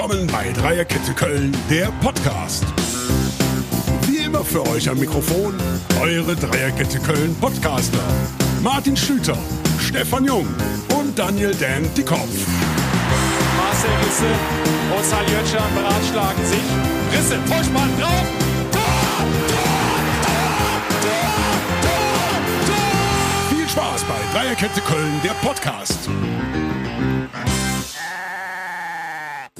[0.00, 2.64] Willkommen bei Dreierkette Köln, der Podcast.
[4.06, 5.52] Wie immer für euch am Mikrofon
[6.00, 7.98] eure Dreierkette Köln Podcaster.
[8.62, 9.36] Martin Schlüter,
[9.78, 10.46] Stefan Jung
[10.98, 12.30] und Daniel Dan Dickhoff.
[13.58, 14.24] Marcel Risse
[14.96, 16.64] und Sali Oetschan beratschlagen sich.
[17.12, 18.24] Risse, Vollspann drauf.
[18.72, 18.80] Tor,
[19.52, 21.20] Tor,
[22.64, 23.54] Tor.
[23.54, 26.08] Viel Spaß bei Dreierkette Köln, der Podcast.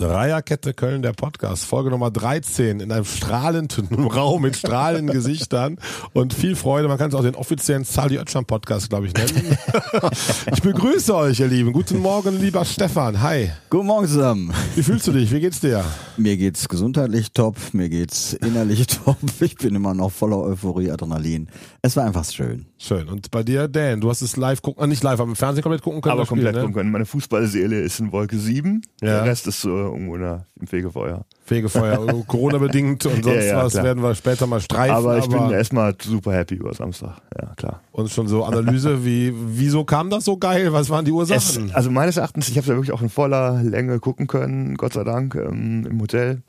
[0.00, 5.76] Dreierkette Köln, der Podcast, Folge Nummer 13 in einem strahlenden Raum mit strahlenden Gesichtern
[6.14, 6.88] und viel Freude.
[6.88, 9.59] Man kann es auch den offiziellen Sali Oetschan Podcast, glaube ich, nennen.
[10.52, 11.74] ich begrüße euch, ihr Lieben.
[11.74, 13.20] Guten Morgen, lieber Stefan.
[13.20, 13.50] Hi.
[13.68, 14.54] Guten Morgen zusammen.
[14.74, 15.30] Wie fühlst du dich?
[15.32, 15.84] Wie geht's dir?
[16.16, 19.18] Mir geht's gesundheitlich top, mir geht's innerlich top.
[19.40, 21.51] Ich bin immer noch voller Euphorie, Adrenalin.
[21.82, 22.70] Es war einfach schön.
[22.82, 23.08] Schön.
[23.10, 25.62] Und bei dir, Dan, du hast es live gucken, äh, nicht live, aber im Fernsehen
[25.62, 26.12] komplett gucken können.
[26.12, 26.60] aber das Spiel, komplett ne?
[26.62, 26.90] gucken können.
[26.90, 28.80] Meine Fußballseele ist in Wolke 7.
[29.02, 29.06] Ja.
[29.06, 31.26] Der Rest ist so irgendwo in der, im Fegefeuer.
[31.44, 33.84] Fegefeuer, Corona-bedingt und sonst Ja, ja, was klar.
[33.84, 34.95] werden wir später mal streifen.
[34.96, 37.20] aber ich bin erstmal super happy über Samstag.
[37.38, 37.82] Ja, klar.
[37.92, 40.72] und schon so Analyse, wie, wieso kam das so geil?
[40.72, 41.72] Was waren die Es, Ursachen?
[41.72, 44.94] also meines Erachtens, ich habe es ja wirklich auch in voller Länge gucken können, Gott
[44.94, 46.40] sei Dank, ähm, im Hotel.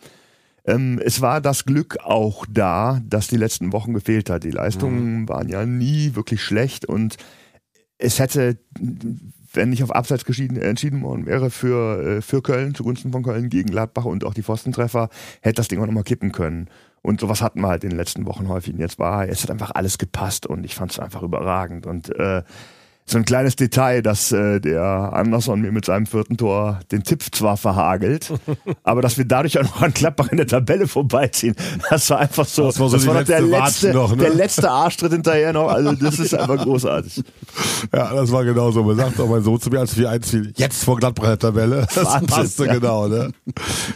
[0.71, 4.43] Ähm, es war das Glück auch da, dass die letzten Wochen gefehlt hat.
[4.43, 7.17] Die Leistungen waren ja nie wirklich schlecht und
[7.97, 8.57] es hätte,
[9.53, 13.49] wenn nicht auf Abseits geschieden, entschieden worden wäre für, äh, für Köln, zugunsten von Köln
[13.49, 15.09] gegen Gladbach und auch die Pfostentreffer,
[15.41, 16.69] hätte das Ding auch nochmal kippen können.
[17.03, 18.73] Und sowas hatten wir halt in den letzten Wochen häufig.
[18.73, 21.85] Und jetzt war, es hat einfach alles gepasst und ich fand es einfach überragend.
[21.85, 22.43] Und äh,
[23.05, 27.23] so ein kleines Detail, dass äh, der Anderson mir mit seinem vierten Tor den Tipp
[27.31, 28.31] zwar verhagelt,
[28.83, 31.55] aber dass wir dadurch auch noch an Gladbach in der Tabelle vorbeiziehen.
[31.89, 34.23] Das war einfach so, Das war so die doch der letzte letzte, Watschen noch, ne?
[34.23, 35.69] der letzte Arschtritt hinterher noch.
[35.69, 37.23] Also das ist einfach großartig.
[37.93, 38.83] Ja, das war genau so.
[38.83, 41.39] Man sagt auch mein Sohn zu mir, als 4-1 fiel, jetzt vor Gladbach in der
[41.39, 41.87] Tabelle.
[42.01, 42.73] Das Wahnsinn, passte ja.
[42.73, 43.31] genau, ne?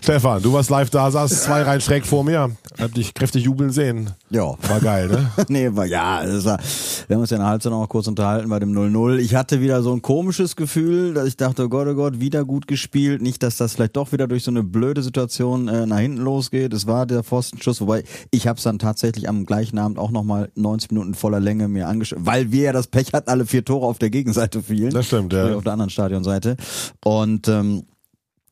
[0.01, 2.51] Stefan, du warst live da, saß zwei Reihen schräg vor mir.
[2.79, 4.11] Hab dich kräftig jubeln sehen.
[4.29, 4.53] Ja.
[4.67, 5.31] War geil, ne?
[5.47, 6.59] nee, war, ja, war,
[7.07, 9.04] wir haben uns ja in der Halbzeit noch mal kurz unterhalten bei dem 0-0.
[9.13, 12.45] Ich hatte wieder so ein komisches Gefühl, dass ich dachte, oh Gott, oh Gott, wieder
[12.45, 13.21] gut gespielt.
[13.21, 16.73] Nicht, dass das vielleicht doch wieder durch so eine blöde Situation äh, nach hinten losgeht.
[16.73, 20.49] Es war der Pfostenschuss, wobei ich habe es dann tatsächlich am gleichen Abend auch nochmal
[20.55, 23.85] 90 Minuten voller Länge mir angeschaut, weil wir ja das Pech hatten, alle vier Tore
[23.85, 24.91] auf der Gegenseite fielen.
[24.91, 25.55] Das stimmt, ja.
[25.55, 26.57] Auf der anderen Stadionseite.
[27.03, 27.83] Und ähm,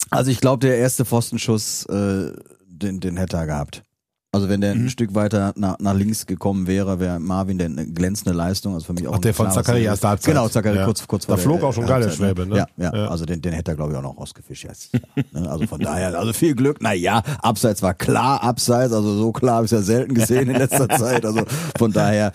[0.09, 2.31] also ich glaube, der erste Pfostenschuss, äh,
[2.67, 3.83] den, den hätte er gehabt.
[4.33, 4.85] Also wenn der Mhm.
[4.85, 8.73] ein Stück weiter nach, nach links gekommen wäre, wäre Marvin der eine glänzende Leistung.
[8.73, 10.33] Also für mich auch Ach, der von Zachary erste Halbzeit.
[10.33, 10.85] Genau, Zachary Ja.
[10.85, 12.57] kurz, kurz Da vor der, flog auch schon geil der Halbzeit, Schwäbe, ne?
[12.57, 13.07] Ja, ja, Ja.
[13.09, 14.65] also den, den hätte er glaube ich auch noch rausgefischt.
[14.65, 14.71] Ja,
[15.39, 15.49] ne?
[15.49, 16.77] Also von daher, also viel Glück.
[16.81, 20.55] Na ja, Abseits war klar, Abseits, also so klar habe ich ja selten gesehen in
[20.57, 21.25] letzter Zeit.
[21.25, 21.43] Also
[21.77, 22.31] von daher.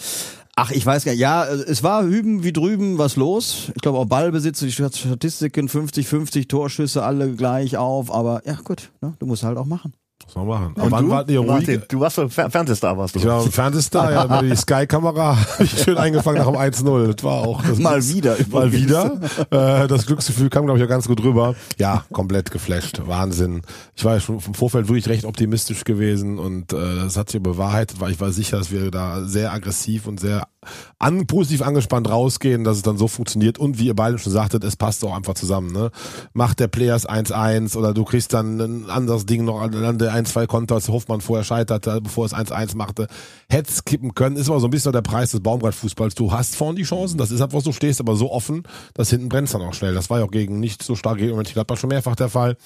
[0.60, 1.20] Ach, ich weiß gar nicht.
[1.20, 3.70] Ja, es war hüben wie drüben was los.
[3.76, 8.12] Ich glaube auch Ballbesitz, die Statistiken 50-50 Torschüsse alle gleich auf.
[8.12, 9.14] Aber ja gut, ne?
[9.18, 9.92] du musst halt auch machen.
[10.28, 10.74] Was soll man machen?
[10.76, 11.48] Aber wann wart ihr ruhig?
[11.48, 13.18] Martin, du warst so Fer Fernsehstar, warst du.
[13.18, 17.14] Ich war im Fernsehstar, ja, die Sky-Kamera hab ich schön eingefangen nach dem 1-0.
[17.14, 19.18] Das war auch das Mal wieder Mal wieder.
[19.50, 21.54] Äh, das Glücksgefühl kam, glaube ich, auch ganz gut rüber.
[21.78, 23.00] Ja, komplett geflasht.
[23.06, 23.62] Wahnsinn.
[23.96, 27.42] Ich war ja schon vom Vorfeld wirklich recht optimistisch gewesen und äh, das hat sich
[27.42, 30.46] bewahrheitet, weil ich war sicher, dass wir da sehr aggressiv und sehr
[30.98, 34.64] an, positiv angespannt rausgehen, dass es dann so funktioniert und wie ihr beide schon sagtet,
[34.64, 35.72] es passt auch einfach zusammen.
[35.72, 35.90] Ne?
[36.32, 40.46] Macht der Players 1-1 oder du kriegst dann ein anderes Ding noch an der 1-2
[40.46, 43.06] Konter, als Hoffmann vorher scheiterte, bevor es 1-1 machte.
[43.48, 46.14] Hätt's kippen können, ist aber so ein bisschen der Preis des Baumgart-Fußballs.
[46.14, 48.64] Du hast vorne die Chancen, das ist einfach so, stehst aber so offen,
[48.94, 49.94] dass hinten brennt's dann auch schnell.
[49.94, 52.56] Das war ja auch gegen nicht so stark gegen Mönchengladbach schon mehrfach der Fall.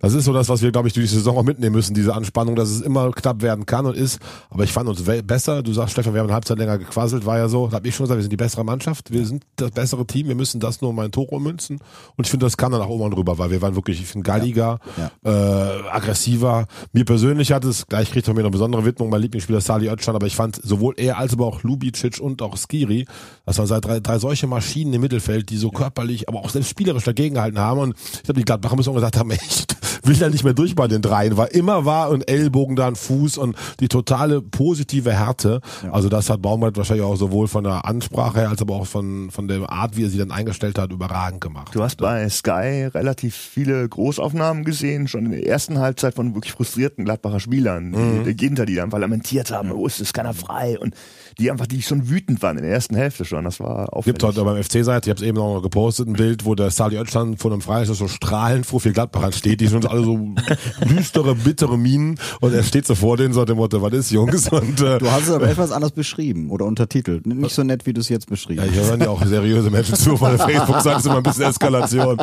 [0.00, 2.14] Das ist so das, was wir, glaube ich, durch die Saison auch mitnehmen müssen, diese
[2.14, 4.20] Anspannung, dass es immer knapp werden kann und ist.
[4.50, 5.62] Aber ich fand uns besser.
[5.62, 7.66] Du sagst, Stefan, wir haben eine Halbzeit länger gequasselt, war ja so.
[7.66, 10.28] Da habe ich schon gesagt, wir sind die bessere Mannschaft, wir sind das bessere Team,
[10.28, 11.78] wir müssen das nur um ein Tor ummünzen.
[12.16, 14.24] Und ich finde, das kam dann auch irgendwann rüber, weil wir waren wirklich, ich finde,
[14.24, 14.78] galliger,
[15.24, 16.66] äh, aggressiver.
[16.92, 20.14] Mir persönlich hat es, gleich kriegt er mir eine besondere Widmung, mein Lieblingsspieler Sali Özcan,
[20.14, 23.06] aber ich fand sowohl er als aber auch Lubicic und auch Skiri,
[23.44, 26.70] das waren seit drei, drei solche Maschinen im Mittelfeld, die so körperlich, aber auch selbst
[26.70, 27.80] spielerisch dagegengehalten haben.
[27.80, 30.74] Und ich glaube, die Gladbacher müssen auch gesagt haben, echt, will ja nicht mehr durch
[30.74, 35.12] bei den dreien, weil immer war ein Ellbogen da, ein Fuß und die totale positive
[35.12, 35.60] Härte.
[35.90, 39.30] Also das hat Baumgart wahrscheinlich auch sowohl von der Ansprache her als aber auch von,
[39.30, 41.72] von der Art, wie er sie dann eingestellt hat, überragend gemacht.
[41.74, 46.52] Du hast bei Sky relativ viele Großaufnahmen gesehen, schon in der ersten Halbzeit von wirklich
[46.52, 48.24] frustrierten Gladbacher Spielern, Mhm.
[48.24, 50.94] die, die Ginter, die einfach lamentiert haben, oh, es ist keiner frei und
[51.38, 53.44] die einfach, die schon wütend waren in der ersten Hälfte schon.
[53.44, 54.18] Das war auffällig.
[54.18, 56.96] Gibt heute beim FC-Seite, ich habe es eben noch gepostet, ein Bild, wo der Sali
[56.96, 60.18] Özcan von einem Freistoß so strahlend vor vier Gladbachern steht, die schon alle so
[60.88, 64.48] düstere, bittere Minen und er steht so vor denen so dem Motto, was ist Jungs?
[64.60, 67.26] Und, äh, Du hast es aber etwas anders beschrieben oder untertitelt.
[67.26, 68.74] Nicht so nett, wie du es jetzt beschrieben ja, hast.
[68.74, 72.18] hier hören ja auch seriöse Menschen zu, weil Facebook sagt immer ein bisschen Eskalation.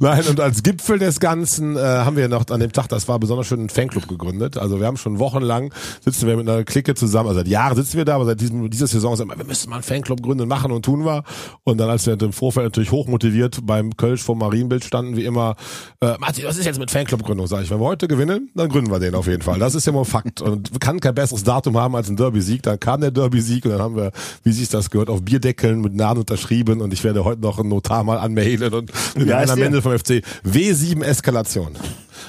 [0.00, 3.18] Nein, und als Gipfel des Ganzen äh, haben wir noch an dem Tag, das war
[3.18, 4.58] besonders schön, einen Fanclub gegründet.
[4.58, 5.72] Also wir haben schon wochenlang,
[6.04, 8.68] sitzen wir mit einer Clique zusammen, also seit Jahren sitzen wir da, aber seit diesem,
[8.70, 11.24] dieser Saison sagen wir, wir müssen mal einen Fanclub gründen, machen und tun wir.
[11.64, 15.56] Und dann, als wir im Vorfeld natürlich hochmotiviert beim Kölsch vom Marienbild standen, wie immer,
[16.00, 17.46] äh, Martin, was ist jetzt mit Fanclub-Gründung?
[17.46, 19.58] Sag ich, wenn wir heute gewinnen, dann gründen wir den auf jeden Fall.
[19.58, 20.40] Das ist ja mal Fakt.
[20.40, 22.62] Und kann kein besseres Datum haben als ein Derby-Sieg.
[22.62, 24.12] Dann kam der Derby-Sieg und dann haben wir,
[24.42, 27.68] wie sich das gehört, auf Bierdeckeln mit Namen unterschrieben und ich werde heute noch einen
[27.68, 29.64] Notar mal anmailen und mit Wie heißt einer der?
[29.70, 30.22] Mende vom FC.
[30.44, 31.76] W7 Eskalation.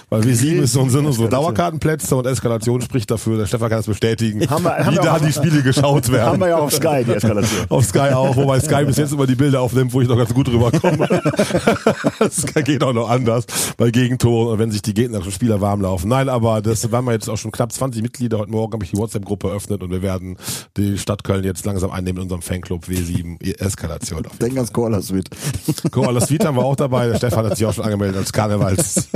[0.09, 3.79] Weil W7 ist so ein Sinne, so Dauerkartenplätze und Eskalation spricht dafür, der Stefan kann
[3.79, 6.25] das bestätigen, Haben wir- haben wie da auch- die Spiele geschaut werden.
[6.33, 7.65] Haben wir ja auf Sky, die Eskalation.
[7.69, 10.33] Auf Sky auch, wobei Sky bis jetzt immer die Bilder aufnimmt, wo ich noch ganz
[10.33, 11.07] gut rüberkomme.
[12.31, 13.45] Sky geht auch noch anders
[13.77, 16.07] bei Gegentoren und wenn sich die gegnerischen Spieler warm laufen.
[16.09, 18.39] Nein, aber das waren wir jetzt auch schon knapp 20 Mitglieder.
[18.39, 20.37] Heute Morgen habe ich die WhatsApp-Gruppe eröffnet und wir werden
[20.77, 24.23] die Stadt Köln jetzt langsam einnehmen in unserem Fanclub W7 Eskalation.
[24.41, 25.29] Denk ans Callers mit.
[25.91, 27.07] Koala Sweet haben wir auch dabei.
[27.07, 29.07] Der Stefan hat sich auch schon angemeldet als Karnevals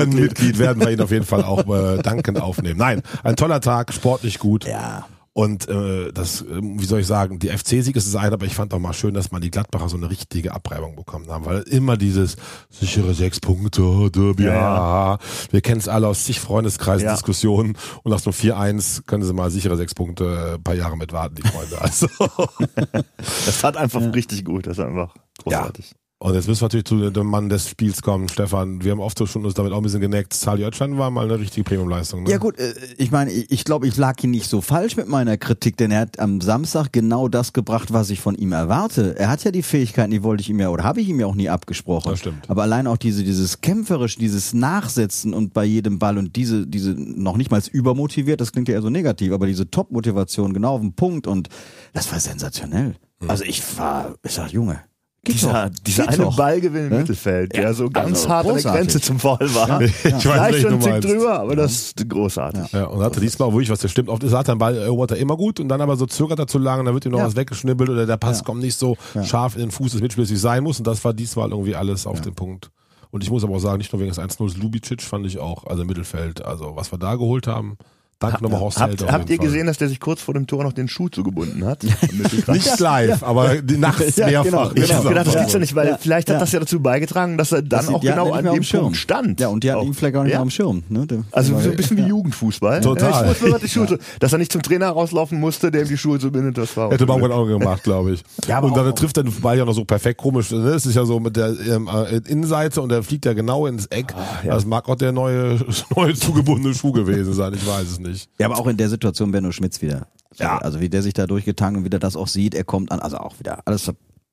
[0.00, 0.58] Ehrenmitglied.
[0.58, 2.78] Werden wir ihn auf jeden Fall auch äh, dankend aufnehmen.
[2.78, 4.64] Nein, ein toller Tag, sportlich gut.
[4.66, 5.06] Ja.
[5.32, 8.54] Und äh, das, ähm, wie soll ich sagen, die FC-Sieg ist es ein, aber ich
[8.56, 11.60] fand auch mal schön, dass man die Gladbacher so eine richtige Abreibung bekommen haben, weil
[11.62, 12.36] immer dieses
[12.68, 15.12] sichere sechs Punkte, Derby, Ja, ja.
[15.12, 15.18] ja,
[15.52, 17.14] wir kennen es alle aus zig Freundeskreisen, Ja.
[17.14, 20.96] Diskussionen und nach so 4-1 können sie mal sichere sechs Punkte äh, ein paar Jahre
[20.96, 21.80] mit warten, die Freunde.
[21.80, 22.08] Also
[23.46, 25.14] Das hat einfach richtig gut, das ist einfach
[25.44, 25.92] großartig.
[26.22, 28.84] Und jetzt müssen wir natürlich zu dem Mann des Spiels kommen, Stefan.
[28.84, 30.34] Wir haben oft schon uns damit auch ein bisschen geneckt.
[30.34, 32.24] Sali Özcan war mal eine richtige Premiumleistung.
[32.24, 32.30] Ne?
[32.30, 35.08] Ja gut, äh, ich meine, ich ich glaube, ich lag hier nicht so falsch mit
[35.08, 39.18] meiner Kritik, denn er hat am Samstag genau das gebracht, was ich von ihm erwarte.
[39.18, 41.26] Er hat ja die Fähigkeiten, die wollte ich ihm ja oder habe ich ihm ja
[41.26, 42.10] auch nie abgesprochen.
[42.10, 42.50] Das stimmt.
[42.50, 46.90] Aber allein auch diese dieses kämpferisch, dieses Nachsetzen und bei jedem Ball und diese diese
[46.90, 50.82] noch nicht mal übermotiviert, das klingt ja eher so negativ, aber diese Top-Motivation genau auf
[50.82, 51.48] den Punkt und
[51.94, 52.96] das war sensationell.
[53.20, 53.30] Mhm.
[53.30, 54.80] Also ich war, ich sag Junge,
[55.24, 56.36] geht Dieser, doch, dieser geht eine doch.
[56.36, 56.98] Ballgewinn im Ne?
[57.00, 58.80] Mittelfeld, der so ganz also hart an der großartig.
[58.80, 59.80] Grenze zum Foul war.
[59.82, 62.72] Ich weiß Vielleicht nicht, schon Tick drüber, aber das ist großartig.
[62.72, 65.10] Ja, und hatte diesmal wirklich, was der stimmt, oft ist, hat er den Ball erobert
[65.12, 67.12] er immer gut und dann aber so zögert er zu lang und dann wird ihm
[67.12, 67.26] noch Ja.
[67.26, 68.44] was weggeschnibbelt oder der Pass Ja.
[68.44, 69.24] kommt nicht so Ja.
[69.24, 71.74] scharf in den Fuß des Mitspielers, wie es sein muss und das war diesmal irgendwie
[71.76, 72.70] alles auf den Punkt.
[73.10, 75.66] Und ich muss aber auch sagen, nicht nur wegen des 1-0 Lubicic fand ich auch,
[75.66, 77.76] also im Mittelfeld, also was wir da geholt haben,
[78.20, 79.46] danke nochmal Horst Held Habt, habt ihr Fall.
[79.46, 81.82] gesehen, dass der sich kurz vor dem Tor noch den Schuh zugebunden hat?
[82.48, 84.44] Nicht live, aber die nachts Ja, mehrfach.
[84.50, 84.94] genau, Ich genau.
[84.94, 85.40] habe gedacht, das Ja.
[85.40, 85.98] gibt's ja nicht, weil Ja.
[86.00, 86.40] vielleicht hat Ja.
[86.40, 88.62] das ja dazu beigetragen, dass er dann Das- auch genau an dem.
[88.62, 89.40] Punkt stand.
[89.40, 90.38] Ja, und die hatten ihn vielleicht auch nicht Ja.
[90.38, 90.82] mehr am Schirm.
[90.88, 91.06] Ne?
[91.32, 92.80] Also so ein bisschen wie Jugendfußball.
[92.80, 93.10] Total.
[93.10, 95.82] Ja, ich muss mir die Schuhe, zu- dass er nicht zum Trainer rauslaufen musste, der
[95.82, 97.06] ihm die Schuhe zubindet, das war auch Hätte.
[97.06, 98.22] Baumgart auch gemacht, glaube ich.
[98.48, 100.50] Ja, aber und dann trifft er den Ball ja noch so perfekt komisch.
[100.50, 100.58] Ne?
[100.70, 103.86] Es ist ja so mit der ähm, äh, Innenseite und der fliegt ja genau ins
[103.86, 104.12] Eck.
[104.16, 104.54] Ah, ja.
[104.54, 105.58] Das mag auch der neue,
[105.96, 107.54] neue zugebundene Schuh gewesen sein.
[107.54, 108.09] Ich weiß es nicht.
[108.38, 110.08] Ja, aber auch in der Situation Benno Schmitz wieder.
[110.36, 110.58] Ja.
[110.58, 113.00] Also wie der sich da durchgetankt und wie der das auch sieht, er kommt an,
[113.00, 113.90] also auch wieder alles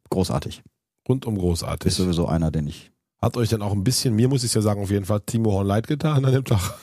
[0.09, 0.63] großartig.
[1.07, 1.87] Rundum großartig.
[1.87, 2.91] Ist sowieso einer, den ich.
[3.21, 5.51] Hat euch dann auch ein bisschen, mir muss ich ja sagen, auf jeden Fall Timo
[5.51, 6.75] Horn leid getan an dem Tag.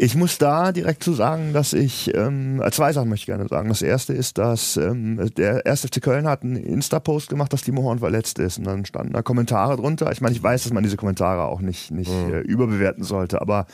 [0.00, 3.48] Ich muss da direkt zu sagen, dass ich, ähm, äh, zwei Sachen möchte ich gerne
[3.48, 3.68] sagen.
[3.68, 7.82] Das erste ist, dass ähm, der erste FC Köln hat einen Insta-Post gemacht, dass Timo
[7.82, 8.58] Horn verletzt ist.
[8.58, 10.12] Und dann standen da Kommentare drunter.
[10.12, 13.66] Ich meine, ich weiß, dass man diese Kommentare auch nicht, nicht äh, überbewerten sollte, aber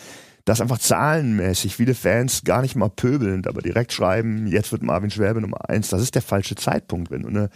[0.45, 5.11] dass einfach zahlenmäßig viele Fans gar nicht mal pöbelnd, aber direkt schreiben, jetzt wird Marvin
[5.11, 5.89] Schwäbe Nummer eins.
[5.89, 7.11] Das ist der falsche Zeitpunkt.
[7.11, 7.49] Wenn du eine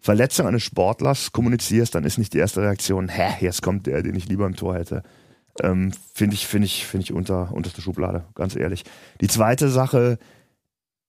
[0.00, 4.14] Verletzung eines Sportlers kommunizierst, dann ist nicht die erste Reaktion, hä, jetzt kommt der, den
[4.14, 5.02] ich lieber im Tor hätte.
[5.62, 8.84] Ähm, finde ich, finde ich, finde ich unter, unterste Schublade, ganz ehrlich.
[9.22, 10.18] Die zweite Sache,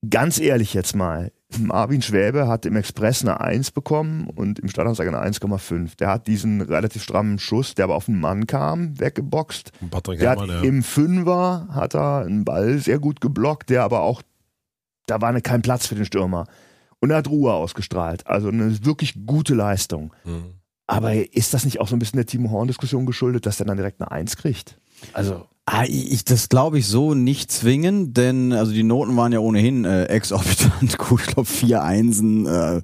[0.09, 5.17] ganz ehrlich jetzt mal, Marvin Schwäbe hat im Express eine 1 bekommen und im Stadtanzeiger
[5.17, 5.97] eine 1,5.
[5.97, 9.71] Der hat diesen relativ strammen Schuss, der aber auf den Mann kam, weggeboxt.
[9.91, 10.69] Patrick Der hat Herrmann, ja.
[10.69, 14.21] im Fünfer hat er einen Ball sehr gut geblockt, der aber auch,
[15.07, 16.45] da war ne, kein Platz für den Stürmer.
[16.99, 18.25] Und er hat Ruhe ausgestrahlt.
[18.25, 20.13] Also eine wirklich gute Leistung.
[20.23, 20.55] Mhm.
[20.87, 23.77] Aber ist das nicht auch so ein bisschen der Timo Horn-Diskussion geschuldet, dass der dann
[23.77, 24.79] direkt eine Eins kriegt?
[25.13, 25.47] Also.
[25.67, 29.83] Ah, ich, das glaube ich so nicht zwingen, denn also die Noten waren ja ohnehin
[29.83, 31.21] äh, exorbitant gut.
[31.21, 32.81] Ich glaube vier Einsen, äh,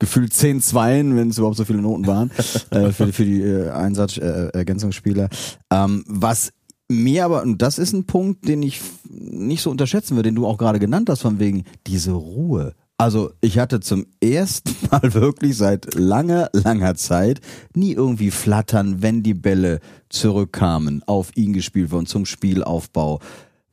[0.00, 2.32] gefühlt zehn Zweien, wenn es überhaupt so viele Noten waren
[2.70, 5.28] äh, für, für die äh, Einsatz äh, Ergänzungsspieler.
[5.70, 6.52] Ähm, was
[6.88, 10.46] mir aber, und das ist ein Punkt, den ich nicht so unterschätzen würde, den du
[10.46, 12.74] auch gerade genannt hast, von wegen diese Ruhe.
[13.04, 17.42] Also ich hatte zum ersten Mal wirklich seit langer, langer Zeit
[17.74, 23.20] nie irgendwie flattern, wenn die Bälle zurückkamen, auf ihn gespielt wurden zum Spielaufbau.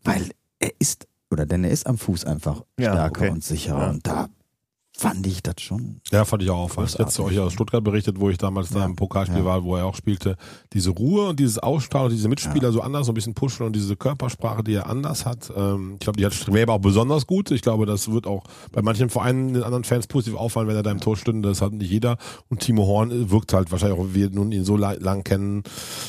[0.03, 3.29] Weil er ist, oder denn er ist am Fuß einfach Ja, stärker okay.
[3.29, 3.83] und sicherer.
[3.83, 3.89] Ja.
[3.91, 4.27] Und da
[5.01, 5.99] fand ich das schon.
[6.11, 6.95] Ja, fand ich auch auffallend.
[6.99, 9.45] Ich zu euch aus Stuttgart berichtet, wo ich damals da im Pokalspiel ja.
[9.45, 10.35] war, wo er auch spielte.
[10.73, 13.75] Diese Ruhe und dieses Ausstrahlen und diese Mitspieler so anders, so ein bisschen pushen und
[13.75, 15.51] diese Körpersprache, die er anders hat.
[15.55, 17.49] Ähm, ich glaube, die hat Schwäber auch besonders gut.
[17.49, 20.83] Ich glaube, das wird auch bei manchen Vereinen den anderen Fans positiv auffallen, wenn er
[20.83, 21.49] da im Tor stünde.
[21.49, 22.17] Das hat nicht jeder.
[22.49, 25.63] Und Timo Horn wirkt halt wahrscheinlich auch, wir nun ihn so lang kennen,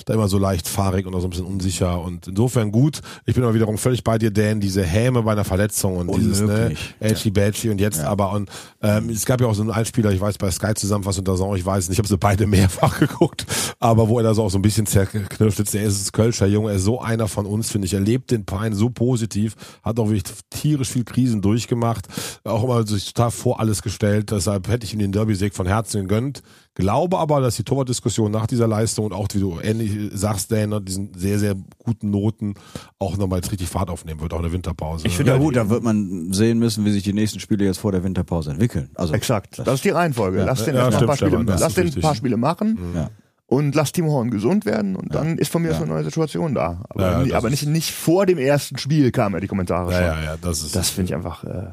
[0.04, 2.02] da immer so leicht fahrig und auch so ein bisschen unsicher.
[2.02, 3.00] Und insofern gut.
[3.24, 6.42] Ich bin aber wiederum völlig bei dir, Dan, diese Häme bei einer Verletzung und dieses,
[6.42, 6.94] ne, Unmöglich.
[7.00, 8.50] Elchi Belchi und jetzt aber und
[8.82, 11.56] ähm, es gab ja auch so einen Einspieler, ich weiß bei Sky zusammenfassung unter Song,
[11.56, 13.46] ich weiß nicht, ich habe sie beide mehrfach geguckt,
[13.78, 16.46] aber wo er da so auch so ein bisschen zerknirscht sitzt, er ist ein Kölscher
[16.46, 19.54] Junge, er ist so einer von uns, finde ich, er lebt den Verein so positiv,
[19.82, 22.08] hat auch wirklich tierisch viel Krisen durchgemacht,
[22.44, 26.02] auch immer sich total vor alles gestellt, deshalb hätte ich ihm den Derby-Sieg von Herzen
[26.02, 26.42] gegönnt,
[26.74, 30.84] glaube aber, dass die Torwartdiskussion nach dieser Leistung und auch, wie du ähnlich sagst, Dan,
[30.84, 32.54] diesen sehr, sehr guten Noten
[32.98, 35.06] auch nochmal jetzt richtig Fahrt aufnehmen wird, auch in der Winterpause.
[35.06, 37.64] Ich finde Ja Ja, gut, da wird man sehen müssen, wie sich die nächsten Spiele
[37.64, 38.90] jetzt vor der Winterpause entwickeln.
[38.94, 39.58] Also Exakt.
[39.58, 40.42] Das ist die Reihenfolge.
[40.44, 43.10] Lass den Ja, ein paar stimmt, Spiele, Stefan, das lass den paar Spiele machen Ja.
[43.46, 46.54] und lass Timo Horn gesund werden und dann ist von mir aus eine neue Situation
[46.54, 46.84] da.
[46.88, 49.92] Aber, Ja, ja, das aber nicht, nicht vor dem ersten Spiel kamen ja die Kommentare
[49.92, 50.06] ja, schon.
[50.06, 51.70] ja, ja, das ist Das finde ich einfach äh,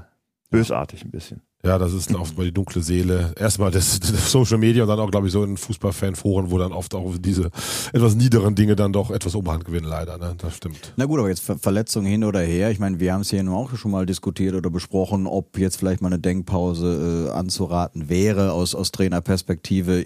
[0.50, 1.42] bösartig ein bisschen.
[1.62, 3.34] Ja, das ist oft mal die dunkle Seele.
[3.38, 6.72] Erstmal das, das Social Media und dann auch, glaube ich, so in Fußballfanforen, wo dann
[6.72, 7.52] oft auch diese
[7.92, 10.18] etwas niederen Dinge dann doch etwas Oberhand gewinnen, leider.
[10.18, 10.36] Ne?
[10.38, 10.94] Das stimmt.
[10.96, 12.72] Na gut, aber jetzt Ver Verletzungen hin oder her.
[12.72, 15.76] Ich meine, wir haben es hier nun auch schon mal diskutiert oder besprochen, ob jetzt
[15.76, 20.06] vielleicht mal eine Denkpause äh, anzuraten wäre, aus, aus Trainerperspektive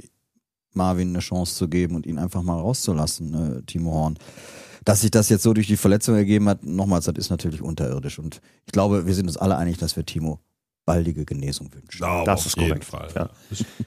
[0.74, 4.18] Marvin eine Chance zu geben und ihn einfach mal rauszulassen, äh, Timo Horn.
[4.86, 8.18] Dass sich das jetzt so durch die Verletzung ergeben hat, nochmals, das ist natürlich unterirdisch.
[8.18, 10.40] Und ich glaube, wir sind uns alle einig, dass wir Timo
[10.86, 12.02] baldige Genesung wünschen.
[12.25, 12.86] Das ist korrekt.
[12.86, 13.08] Fall.
[13.16, 13.30] Ja.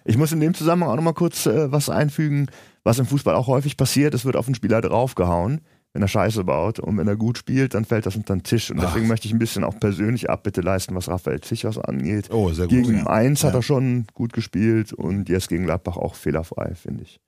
[0.04, 2.48] Ich muss in dem Zusammenhang auch nochmal kurz äh, was einfügen,
[2.84, 4.14] was im Fußball auch häufig passiert.
[4.14, 5.60] Es wird auf den Spieler draufgehauen,
[5.92, 6.78] wenn er Scheiße baut.
[6.78, 8.70] Und wenn er gut spielt, dann fällt das unter den Tisch.
[8.70, 12.30] Und deswegen möchte ich ein bisschen auch persönlich Abbitte leisten, was Raphael Zichos angeht.
[12.30, 12.76] Oh, sehr gut.
[12.76, 13.04] Gegen ja.
[13.04, 17.20] Mainz hat er schon gut gespielt und jetzt gegen Gladbach auch fehlerfrei, finde ich.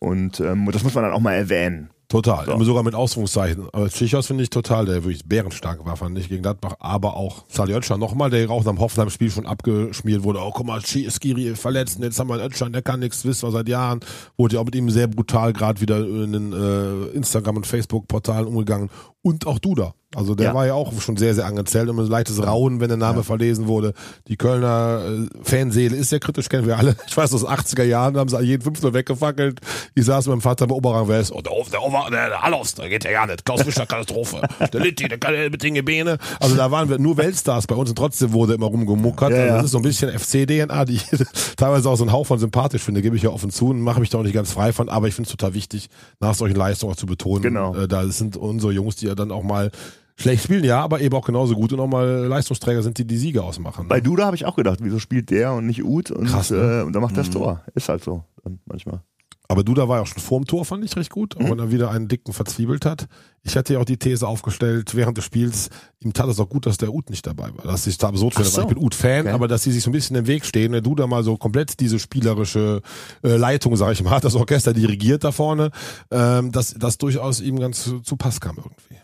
[0.00, 1.90] Und ähm, das muss man dann auch mal erwähnen.
[2.12, 2.44] Total.
[2.44, 2.62] So.
[2.62, 3.68] Sogar mit Ausrufungszeichen.
[3.72, 6.74] Aber Tschichos finde ich total, der wirklich bärenstark war, fand ich, gegen Gladbach.
[6.78, 10.40] Aber auch Saliotscha nochmal, der auch nach dem Hoffenheim-Spiel schon abgeschmiert wurde.
[10.40, 13.48] Oh, guck mal, Skiri verletzt, und jetzt haben wir einen Özcan, der kann nichts, wissen
[13.48, 14.00] wir seit Jahren.
[14.36, 18.46] Wurde ja auch mit ihm sehr brutal gerade wieder in den äh, Instagram- und Facebook-Portalen
[18.46, 18.90] umgegangen.
[19.22, 19.94] Und auch Duda.
[20.14, 20.54] Also der Ja.
[20.54, 23.66] war ja auch schon sehr, sehr angezählt und ein leichtes Rauen, wenn der Name verlesen
[23.66, 23.94] wurde.
[24.28, 26.96] Die Kölner äh, Fanseele ist sehr kritisch, kennen wir alle.
[27.06, 29.60] Ich weiß, aus den 80er Jahren haben sie jeden Fünftel weggefackelt.
[29.94, 31.32] Ich saß mit meinem Vater bei Oberrang West.
[31.34, 33.44] Oh, der, Ober- der, Ober- der, der Hallos, der geht ja gar nicht.
[33.44, 34.40] Klaus Fischer, Katastrophe.
[34.72, 36.18] Der Litti, der kann ja mit den Beine.
[36.40, 39.30] Also da waren wir nur Weltstars bei uns und trotzdem wurde immer rumgemuckert.
[39.30, 39.56] Ja, also ja.
[39.56, 41.06] das ist so ein bisschen FC-DNA, die ich
[41.56, 44.00] teilweise auch so einen Hauch von sympathisch finde, gebe ich ja offen zu und mache
[44.00, 44.88] mich da auch nicht ganz frei von.
[44.88, 45.88] Aber ich finde es total wichtig,
[46.20, 47.42] nach solchen Leistungen auch zu betonen.
[47.42, 47.74] Genau.
[47.74, 49.70] Äh, da sind unsere Jungs, die ja dann auch mal
[50.16, 53.16] schlecht spielen, ja, aber eben auch genauso gut und auch mal Leistungsträger sind, die die
[53.16, 53.88] Siege ausmachen.
[53.88, 56.10] Bei Duda habe ich auch gedacht, wieso spielt der und nicht Uth?
[56.10, 56.80] Und, Krass, ne?
[56.80, 57.62] äh, und dann macht er das Tor.
[57.74, 59.00] Ist halt so dann manchmal.
[59.48, 61.70] Aber Duda war ja auch schon vorm Tor, fand ich recht gut, auch wenn er
[61.70, 63.06] wieder einen dicken verzwiebelt hat.
[63.42, 65.68] Ich hätte ja auch die These aufgestellt, während des Spiels,
[66.00, 67.64] ihm tat es auch gut, dass der Uth nicht dabei war.
[67.66, 68.62] Dass ich es absurd finde, so.
[68.62, 69.30] ich bin Uth-Fan, Okay.
[69.30, 71.80] aber dass sie sich so ein bisschen im Weg stehen, wenn Duda mal so komplett
[71.80, 72.80] diese spielerische
[73.22, 75.70] äh, Leitung, sag ich mal, hat das Orchester dirigiert da vorne,
[76.10, 79.01] ähm, dass das durchaus ihm ganz zu, zu Pass kam irgendwie.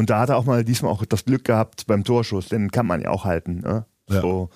[0.00, 2.86] Und da hat er auch mal diesmal auch das Glück gehabt beim Torschuss, den kann
[2.86, 3.60] man ja auch halten.
[3.60, 3.84] Ne?
[4.08, 4.22] Ja.
[4.22, 4.48] So.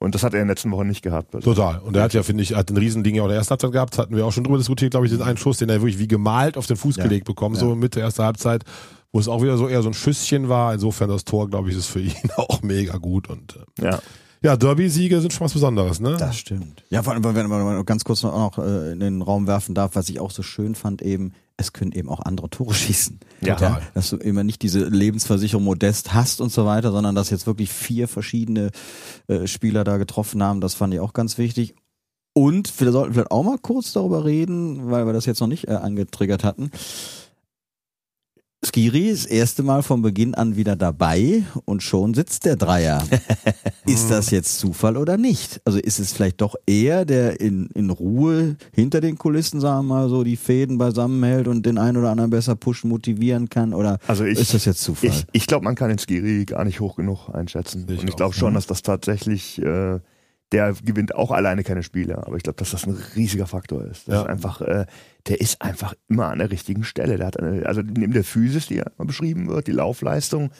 [0.00, 1.34] Und das hat er in den letzten Wochen nicht gehabt.
[1.34, 1.80] Also, Total.
[1.80, 3.72] Und er hat ja, finde ich, hat ein Riesending ja auch in der ersten Halbzeit
[3.72, 5.98] gehabt, hatten wir auch schon drüber diskutiert, glaube ich, den einen Schuss, den er wirklich
[5.98, 7.02] wie gemalt auf den Fuß Ja.
[7.02, 8.64] gelegt bekommen, so Mitte erster Halbzeit,
[9.12, 10.72] wo es auch wieder so eher so ein Schüsschen war.
[10.72, 13.28] Insofern das Tor, glaube ich, ist für ihn auch mega gut.
[13.28, 13.98] Und äh, ja.
[14.42, 16.16] ja, Derby-Siege sind schon was Besonderes, ne?
[16.18, 16.84] Das stimmt.
[16.88, 19.94] Ja, vor allem, wenn man mal ganz kurz noch äh, in den Raum werfen darf,
[19.94, 23.20] was ich auch so schön fand, eben, es können eben auch andere Tore schießen.
[23.40, 23.54] Ja.
[23.54, 23.82] Total.
[23.94, 27.70] dass du immer nicht diese Lebensversicherung modest hast und so weiter, sondern dass jetzt wirklich
[27.70, 28.70] vier verschiedene
[29.28, 31.74] äh, Spieler da getroffen haben, das fand ich auch ganz wichtig.
[32.32, 35.68] Und wir sollten vielleicht auch mal kurz darüber reden, weil wir das jetzt noch nicht
[35.68, 36.70] äh, angetriggert hatten.
[38.66, 43.02] Skiri ist das erste Mal von Beginn an wieder dabei und schon sitzt der Dreier.
[43.86, 45.60] ist das jetzt Zufall oder nicht?
[45.64, 49.94] Also ist es vielleicht doch er, der in, in Ruhe hinter den Kulissen, sagen wir
[49.94, 53.72] mal so, die Fäden beisammenhält und den einen oder anderen besser pushen, motivieren kann?
[53.72, 55.10] Oder Also ich, ist das jetzt Zufall?
[55.10, 57.86] Ich, ich glaube, man kann den Skiri gar nicht hoch genug einschätzen.
[57.88, 60.00] Ich und ich glaube schon, dass das tatsächlich, äh,
[60.52, 62.24] der gewinnt auch alleine keine Spiele.
[62.26, 64.06] Aber ich glaube, dass das ein riesiger Faktor ist.
[64.08, 64.20] Das Ja.
[64.22, 64.86] ist einfach, äh,
[65.26, 67.16] der ist einfach immer an der richtigen Stelle.
[67.16, 70.50] Der hat eine, also neben der Physis, die ja beschrieben wird, die Laufleistung,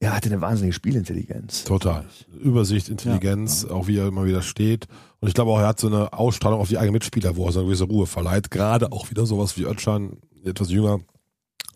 [0.00, 1.64] er hatte eine wahnsinnige Spielintelligenz.
[1.64, 2.04] Total.
[2.42, 4.86] Übersicht, Intelligenz, auch wie er immer wieder steht.
[5.20, 7.52] Und ich glaube auch, er hat so eine Ausstrahlung auf die eigenen Mitspieler, wo er
[7.52, 8.50] so eine gewisse Ruhe verleiht.
[8.50, 11.00] Gerade auch wieder sowas wie Özcan, etwas jünger,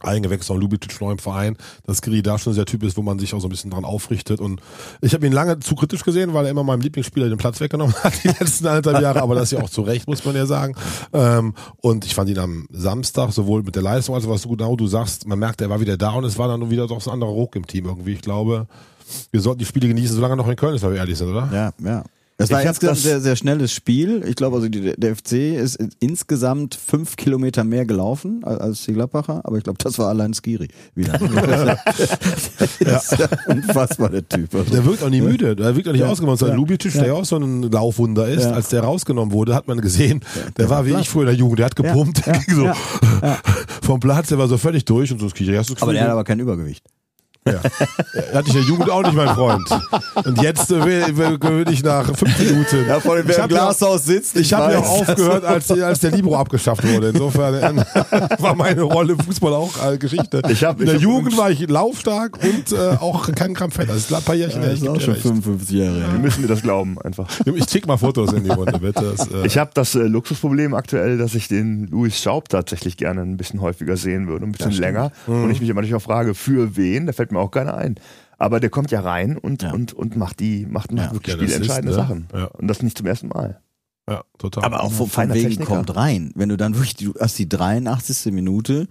[0.00, 3.19] eingewechselt von Lubitsch neu im Verein, dass Giri da schon der Typ ist, wo man
[3.19, 4.40] sich auch so ein bisschen dran aufrichtet.
[4.40, 4.61] Und
[5.00, 7.95] ich habe ihn lange zu kritisch gesehen, weil er immer meinem Lieblingsspieler den Platz weggenommen
[8.02, 10.47] hat die letzten anderthalb Jahre, aber das ist ja auch zu Recht, muss man ja
[10.47, 10.75] sagen.
[11.12, 14.50] Ähm, und ich fand ihn am Samstag sowohl mit der Leistung, als auch was du
[14.50, 17.00] genau du sagst, man merkt, er war wieder da und es war dann wieder doch
[17.00, 18.12] so ein anderer Ruck im Team irgendwie.
[18.12, 18.67] Ich glaube,
[19.31, 21.28] wir sollten die Spiele genießen, solange er noch in Köln ist, weil wir ehrlich sind,
[21.28, 21.49] oder?
[21.52, 22.05] Ja, ja.
[22.40, 24.23] Es war insgesamt das- ein sehr, sehr schnelles Spiel.
[24.26, 29.40] Ich glaube, also die, der FC ist insgesamt fünf Kilometer mehr gelaufen als, die Gladbacher,
[29.45, 31.18] aber ich glaube, das war allein Skiri wieder.
[32.80, 34.54] das ist ja unfassbar, der Typ.
[34.54, 34.71] Also.
[34.73, 36.09] Der wirkt auch nie müde, der wirkt auch nicht Ja.
[36.09, 36.40] ausgemacht.
[36.40, 36.49] Ja.
[36.49, 36.54] Ja.
[36.54, 38.52] Lubitsch, der ja auch so ein Laufwunder ist, Ja.
[38.52, 40.21] als der rausgenommen wurde, hat man gesehen,
[40.57, 42.71] der war wie ich früher in der Jugend, der hat gepumpt, der ging so
[43.83, 46.04] vom Platz, der war so völlig durch und so Skiri, hast du das aber der
[46.04, 46.85] hat aber kein Übergewicht.
[47.52, 48.35] Ja.
[48.35, 49.69] Hatte ich in der Jugend auch nicht, mein Freund.
[50.25, 50.87] Und jetzt äh,
[51.71, 52.87] ich nach fünf Minuten.
[53.00, 54.37] vor allem, ich hab ja, sitzt.
[54.37, 57.09] ich habe ja auch aufgehört, als, als der Libro abgeschafft wurde.
[57.11, 57.83] Insofern äh,
[58.38, 60.43] war meine Rolle im Fußball auch äh, Geschichte.
[60.49, 63.88] Ich hab- in der Jugend war ich laufstark und äh, auch kein Gramm Fett.
[63.88, 64.71] Das ist ein paar Jährchen her.
[64.71, 65.23] Das Ich, auch schon recht.
[65.23, 65.95] 55 Jahre.
[65.97, 66.09] Wir Ja.
[66.19, 67.28] müssen dir das glauben, einfach.
[67.45, 69.14] ich tick mal Fotos in die Runde, bitte.
[69.17, 73.23] Das, äh, Ich habe das äh, Luxusproblem aktuell, dass ich den Louis Schaub tatsächlich gerne
[73.23, 75.12] ein bisschen häufiger sehen würde, ein bisschen länger.
[75.26, 75.45] Mhm.
[75.45, 77.07] Und ich mich immer auch frage, für wen?
[77.07, 77.97] Da fällt mir auch keiner ein.
[78.38, 79.73] Aber der kommt ja rein und, Ja.
[79.73, 82.02] und, und macht die, macht, macht wirklich Ja, spielentscheidende ist, ne?
[82.02, 82.28] Sachen.
[82.33, 82.45] Ja.
[82.47, 83.61] Und das nicht zum ersten Mal.
[84.09, 84.64] ja, total.
[84.64, 85.75] Aber auch von, von wegen Techniker.
[85.75, 86.30] kommt rein.
[86.37, 88.33] Wenn du dann wirklich, du hast die 83.
[88.33, 88.87] Minute,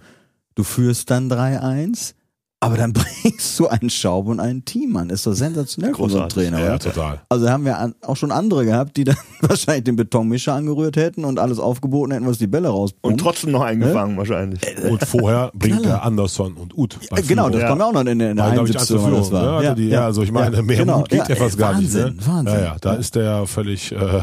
[0.54, 2.14] du führst dann 3-1,
[2.60, 5.10] aber dann bringst du einen Schaub und ein Team an.
[5.10, 6.50] Ist doch sensationell von so einem Großartig.
[6.50, 6.78] Trainer, ja, oder?
[6.80, 7.20] total.
[7.28, 11.38] Also haben wir auch schon andere gehabt, die dann wahrscheinlich den Betonmischer angerührt hätten und
[11.38, 13.04] alles aufgeboten hätten, was die Bälle rauspumpt.
[13.04, 14.60] Und trotzdem noch eingefangen wahrscheinlich.
[14.90, 16.98] Und vorher bringt der Anderson und Ut.
[17.10, 17.62] bei Äh, genau, das.
[17.62, 17.68] Ja.
[17.68, 18.96] kam ja auch noch in der, in der War, glaub ich, 71.
[18.96, 19.42] oder was Führung, war.
[19.62, 19.68] ne?
[19.68, 20.98] Also, die, ja, also ich meine, mehr genau.
[20.98, 21.94] Mut geht ja, fast gar nicht.
[21.94, 22.26] Wahnsinn, Ne?
[22.26, 22.54] Wahnsinn.
[22.54, 24.22] Ja, ja, da ist der völlig äh,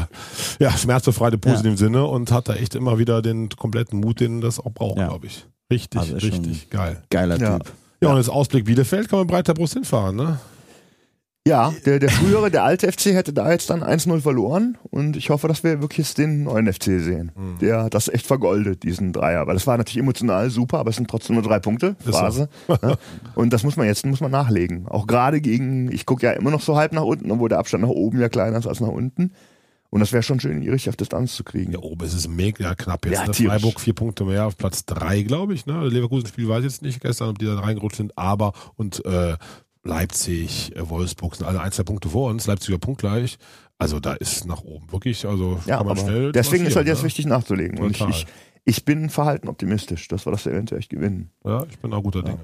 [0.58, 4.40] ja, schmerzbefreit im positiven Sinne und hat da echt immer wieder den kompletten Mut, den
[4.42, 5.08] das auch braucht, Ja.
[5.08, 5.46] glaube ich.
[5.70, 7.02] Richtig, Also richtig geil.
[7.10, 7.58] Geiler Ja.
[7.58, 7.72] Typ.
[8.00, 10.38] Ja, und jetzt Ausblick Bielefeld kann man breiter Brust hinfahren, ne?
[11.46, 15.30] Ja, der, der frühere, der alte FC hätte da jetzt dann 1-0 verloren und ich
[15.30, 17.30] hoffe, dass wir wirklich jetzt den neuen FC sehen.
[17.36, 17.58] Mhm.
[17.60, 19.46] Der hat das echt vergoldet, diesen Dreier.
[19.46, 22.10] Weil das war natürlich emotional super, aber es sind trotzdem nur drei Punkte, so.
[22.10, 22.48] Phase.
[22.66, 22.98] ne?
[23.36, 24.88] Und das muss man jetzt muss man nachlegen.
[24.88, 27.84] Auch gerade gegen, ich gucke ja immer noch so halb nach unten, obwohl der Abstand
[27.84, 29.30] nach oben ja kleiner ist als nach unten.
[29.90, 31.72] Und das wäre schon schön, ihn richtig auf Distanz zu kriegen.
[31.72, 33.14] Ja, oben ist es mega knapp jetzt.
[33.14, 33.34] Ja, ne?
[33.34, 35.66] Freiburg vier Punkte mehr auf Platz drei, glaube ich.
[35.66, 35.86] Ne?
[35.88, 39.36] Leverkusen-Spiel weiß ich jetzt nicht gestern, ob die da reingerutscht sind, aber und äh,
[39.84, 43.38] Leipzig, äh, Wolfsburg sind alle ein, zwei Punkte vor uns, Leipziger punktgleich.
[43.78, 46.32] Also da ist nach oben wirklich, also Ja, kann man aber schnell.
[46.32, 47.78] deswegen ist halt jetzt marschieren, wichtig nachzulegen.
[47.78, 48.10] Und ich, Total.
[48.10, 48.26] ich,
[48.64, 51.30] ich bin verhalten optimistisch, dass wir das eventuell echt gewinnen.
[51.44, 51.50] Ne?
[51.52, 52.38] Ja, ich bin auch guter Dinge.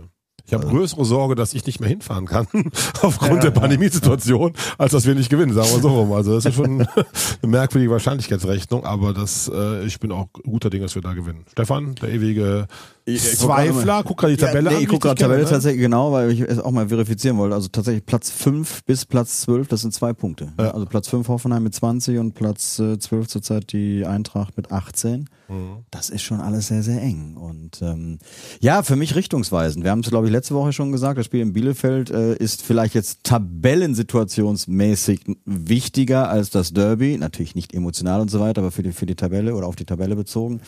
[0.45, 2.47] Ich habe größere Sorge, dass ich nicht mehr hinfahren kann,
[3.03, 6.13] aufgrund der Pandemiesituation, als dass wir nicht gewinnen, sagen wir so rum.
[6.13, 6.87] Also das ist schon
[7.43, 11.45] eine merkwürdige Wahrscheinlichkeitsrechnung, aber das, äh, ich bin auch guter Dinge, dass wir da gewinnen.
[11.51, 12.67] Stefan, der ewige
[13.07, 14.77] Zweifler, guck gerade die Tabelle ja, an.
[14.77, 15.51] nee, ich guck gerade richtig Tabelle ne?
[15.51, 17.55] tatsächlich genau, weil ich es auch mal verifizieren wollte.
[17.55, 20.53] Also tatsächlich Platz 5 bis Platz 12, das sind zwei Punkte.
[20.59, 20.71] Ja.
[20.71, 25.29] Also Platz 5 Hoffenheim mit 20 und Platz äh, 12 zurzeit die Eintracht mit 18.
[25.53, 25.85] Mhm.
[25.91, 27.37] Das ist schon alles sehr, sehr eng.
[27.37, 28.19] Und ähm,
[28.61, 29.85] ja, für mich richtungsweisend.
[29.85, 32.63] Wir haben es, glaube ich, letzte Woche schon gesagt, das Spiel in Bielefeld äh, ist
[32.63, 37.19] vielleicht jetzt tabellensituationsmäßig wichtiger als das Derby.
[37.19, 39.85] Natürlich nicht emotional und so weiter, aber für die, für die Tabelle oder auf die
[39.85, 40.61] Tabelle bezogen,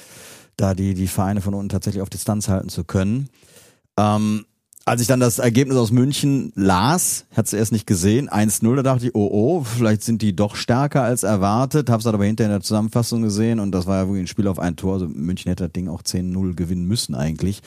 [0.56, 3.28] da die, die Vereine von unten tatsächlich auf Distanz halten zu können.
[3.96, 4.44] Ähm,
[4.86, 8.82] als ich dann das Ergebnis aus München las, hat es erst nicht gesehen, 1-0, da
[8.82, 12.52] dachte ich, oh oh, vielleicht sind die doch stärker als erwartet, hab's dann aber hinterher
[12.52, 15.08] in der Zusammenfassung gesehen und das war ja wirklich ein Spiel auf ein Tor, also
[15.08, 17.62] München hätte das Ding auch 10-0 gewinnen müssen eigentlich.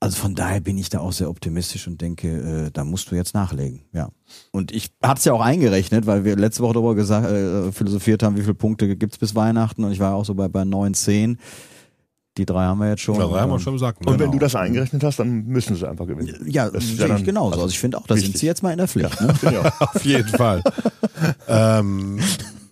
[0.00, 3.16] Also von daher bin ich da auch sehr optimistisch und denke, äh, da musst du
[3.16, 4.10] jetzt nachlegen, ja.
[4.52, 8.36] Und ich hab's ja auch eingerechnet, weil wir letzte Woche darüber gesagt, äh, philosophiert haben,
[8.36, 11.38] wie viele Punkte gibt's bis Weihnachten und ich war auch so bei, bei 9, 10.
[12.38, 13.16] Die drei haben wir jetzt schon.
[13.16, 14.06] Ja, drei haben wir Ähm, schon gesagt.
[14.06, 14.18] Und ne?
[14.20, 16.34] wenn du das eingerechnet hast, dann müssen sie einfach gewinnen.
[16.46, 17.50] Ja, Das ist sehe ja ich genauso.
[17.50, 19.20] also Also ich finde auch, da sind sie jetzt mal in der Pflicht.
[19.20, 19.34] Ne?
[19.80, 20.62] Auf jeden Fall.
[21.48, 22.18] ähm,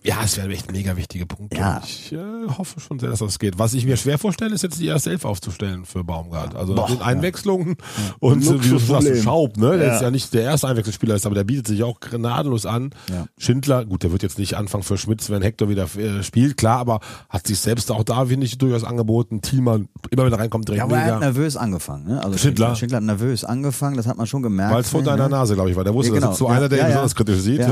[0.07, 1.57] ja, es wären echt mega wichtige Punkte.
[1.57, 1.81] Ja.
[1.85, 2.17] Ich äh,
[2.57, 3.59] hoffe schon sehr, dass das geht.
[3.59, 6.55] Was ich mir schwer vorstelle, ist jetzt die erste Elf aufzustellen für Baumgart.
[6.55, 7.75] Also nach den Einwechslungen
[8.19, 9.23] und so, wie du sagst.
[9.23, 9.77] Schaub, ne?
[9.77, 9.95] Der Ja.
[9.95, 12.91] ist ja nicht der erste Einwechselspieler ist, aber der bietet sich auch gnadenlos an.
[13.09, 13.25] Ja.
[13.37, 16.79] Schindler, gut, der wird jetzt nicht anfangen für Schmitz, wenn Hector wieder äh, spielt, klar,
[16.79, 19.41] aber hat sich selbst auch da, finde ich, durchaus angeboten.
[19.41, 21.19] Thielmann, immer wenn er reinkommt, direkt Ja, aber er hat mega.
[21.19, 22.07] nervös angefangen.
[22.07, 22.23] Ne?
[22.23, 22.75] Also Schindler.
[22.75, 24.73] Schindler hat nervös angefangen, das hat man schon gemerkt.
[24.73, 25.31] Weil es vor deiner ne?
[25.31, 25.83] Nase, glaube ich, war.
[25.83, 26.27] Der wusste, Ja, genau.
[26.27, 27.01] das ist so Ja, einer, der ja, ihn ja.
[27.03, 27.61] besonders kritisch sieht.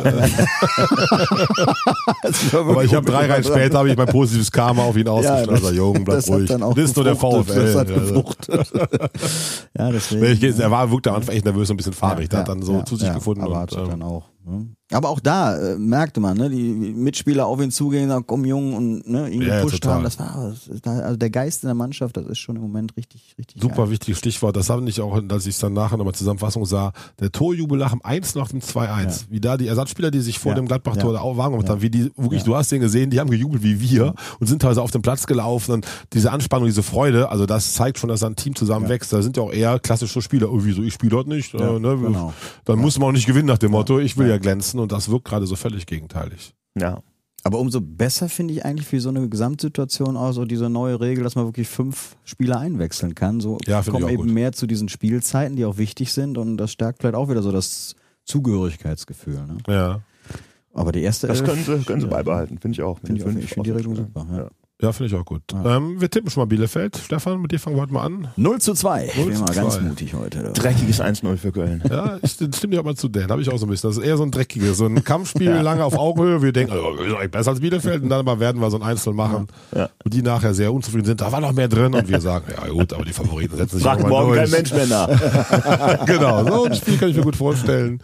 [2.52, 2.60] Ja.
[2.60, 5.48] Äh, Aber ich habe drei Reihen später habe ich mein positives Karma auf ihn ausgeschlagen.
[5.48, 6.50] das- Also, Jung, bleib das hat ruhig.
[6.50, 7.44] dann auch Das ist nur der VfL.
[7.66, 8.72] Das hat Also, gefruchtet.
[9.78, 10.26] ja, deswegen.
[10.46, 12.30] ich, er war, wirkte am Anfang echt nervös, und ein bisschen fahrig.
[12.30, 13.42] Der hat dann so ja, zu sich ja, gefunden.
[13.42, 14.24] Aber und, hat ähm, dann auch.
[14.46, 14.68] Ne?
[14.91, 18.76] Aber auch da äh, merkte man, ne, die Mitspieler auf ihn zugehen, sagen, komm Jung
[18.76, 19.95] und ne, ihn Ja, ja, gepusht total.
[19.95, 20.04] haben.
[20.04, 23.34] Das war das also der Geist in der Mannschaft, das ist schon im Moment richtig,
[23.36, 23.89] richtig Super geil.
[23.89, 24.56] wichtiges Stichwort.
[24.56, 26.93] Das habe ich auch, als ich es dann nachher nochmal Zusammenfassung sah.
[27.19, 29.26] Der Torjubel nach dem 1 nach dem 2-1.
[29.32, 30.56] Wie da die Ersatzspieler, die sich vor Ja.
[30.58, 31.17] dem Gladbach-Tor Ja.
[31.17, 31.74] da auch warm gemacht Ja.
[31.74, 32.45] haben, wie die, wirklich, Ja.
[32.45, 35.26] du hast den gesehen, die haben gejubelt wie wir und sind teilweise auf den Platz
[35.26, 39.12] gelaufen und diese Anspannung, diese Freude, also das zeigt schon, dass da ein Team zusammenwächst.
[39.12, 40.52] Da sind ja auch eher klassische Spieler.
[40.52, 41.54] Oh, wieso, ich spiele dort nicht?
[41.54, 41.98] Ja, äh, ne?
[41.98, 42.34] genau.
[42.65, 45.10] Dann muss man auch nicht gewinnen nach dem Motto, ich will ja, glänzen und das
[45.10, 46.54] wirkt gerade so völlig gegenteilig.
[46.78, 47.02] Ja.
[47.44, 51.24] Aber umso besser finde ich eigentlich für so eine Gesamtsituation auch so diese neue Regel,
[51.24, 53.40] dass man wirklich fünf Spieler einwechseln kann.
[53.40, 54.32] So Ja, kommen eben gut.
[54.32, 57.52] mehr zu diesen Spielzeiten, die auch wichtig sind und das stärkt vielleicht auch wieder so
[57.52, 59.36] das Zugehörigkeitsgefühl.
[59.46, 59.58] Ne?
[59.68, 60.02] Ja.
[60.74, 63.00] Aber die erste Das Elf, können sie, können sie ja, beibehalten, finde ich auch.
[63.00, 64.28] Finde ich, auch- ich finde die Regelung super.
[64.32, 64.38] Ja.
[64.38, 65.42] Ja, finde ich auch gut.
[65.66, 66.98] Ähm, wir tippen schon mal Bielefeld.
[66.98, 68.28] Stefan, mit dir fangen wir heute mal an.
[68.36, 69.06] 0 zu 2.
[69.06, 69.82] Ich 0 bin mal ganz 2.
[69.82, 70.44] mutig heute.
[70.44, 70.52] du.
[70.52, 71.82] Dreckiges 1-0 für Köln.
[71.90, 73.30] Ja, ich stimme dir auch mal zu, Dan.
[73.30, 73.90] Habe ich auch so ein bisschen.
[73.90, 76.42] Das ist eher so ein dreckiges, so ein Kampfspiel lange auf Augenhöhe.
[76.42, 78.04] Wir denken, oh, wir sind eigentlich besser als Bielefeld.
[78.04, 79.48] Und dann aber werden wir so ein Einzel machen.
[79.74, 79.90] Ja.
[80.04, 81.22] Und die nachher sehr unzufrieden sind.
[81.22, 81.94] Da war noch mehr drin.
[81.94, 84.42] Und wir sagen, ja gut, aber die Favoriten setzen sich Fragt morgen durch.
[84.42, 86.06] kein Mensch mehr nach.
[86.06, 88.02] genau, so ein Spiel kann ich mir gut vorstellen.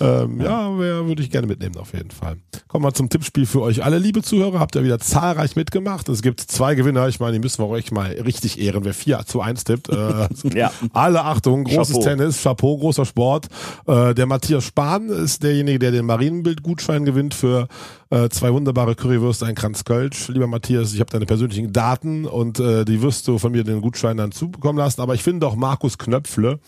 [0.00, 2.36] Ähm, ja, wer würde ich gerne mitnehmen auf jeden Fall.
[2.66, 4.58] Kommen wir zum Tippspiel für euch alle, liebe Zuhörer.
[4.58, 6.08] Habt ihr wieder zahlreich mitgemacht.
[6.14, 7.08] Es gibt zwei Gewinner.
[7.08, 8.84] Ich meine, die müssen wir euch mal richtig ehren.
[8.84, 9.88] Wer 4 zu 1 tippt.
[9.88, 10.70] Äh, Ja.
[10.92, 12.04] Alle Achtung, großes Chapeau.
[12.08, 13.48] Tennis, Chapeau, großer Sport.
[13.86, 17.66] Äh, der Matthias Spahn ist derjenige, der den Marienbild-Gutschein gewinnt für
[18.10, 20.28] äh, zwei wunderbare Currywürste, ein Kranz Kölsch.
[20.28, 23.80] Lieber Matthias, ich habe deine persönlichen Daten und äh, die wirst du von mir den
[23.80, 25.00] Gutschein dann zubekommen lassen.
[25.00, 26.60] Aber ich finde auch Markus Knöpfle,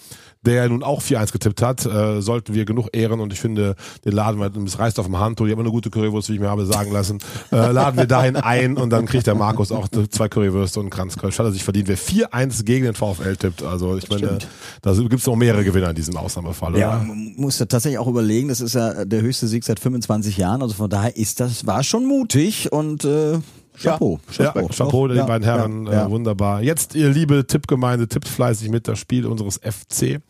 [0.43, 4.13] der nun auch 4-1 getippt hat, äh, sollten wir genug ehren und ich finde, den
[4.13, 6.49] laden wir, es reißt auf dem Handtuch, die haben eine gute Currywurst, wie ich mir
[6.49, 7.19] habe sagen lassen,
[7.53, 10.91] äh, laden wir dahin ein und dann kriegt der Markus auch zwei Currywürste und einen
[10.91, 11.39] Kranz Kölsch.
[11.39, 11.89] Hat er sich verdient.
[11.89, 14.39] Wer 4-1 gegen den VfL tippt, also ich meine,
[14.83, 16.81] da gibt es noch mehrere Gewinner in diesem Ausnahmefall, oder?
[16.81, 20.37] Ja, man muss ja tatsächlich auch überlegen, das ist ja der höchste Sieg seit 25
[20.37, 23.39] Jahren, also von daher ist das, war schon mutig und äh,
[23.77, 24.21] Chapeau.
[24.39, 26.07] Ja, Chapeau, Ja, beiden Herren, ja, ja.
[26.07, 26.63] Äh, wunderbar.
[26.63, 30.21] Jetzt, ihr liebe Tippgemeinde, tippt fleißig mit das Spiel unseres FC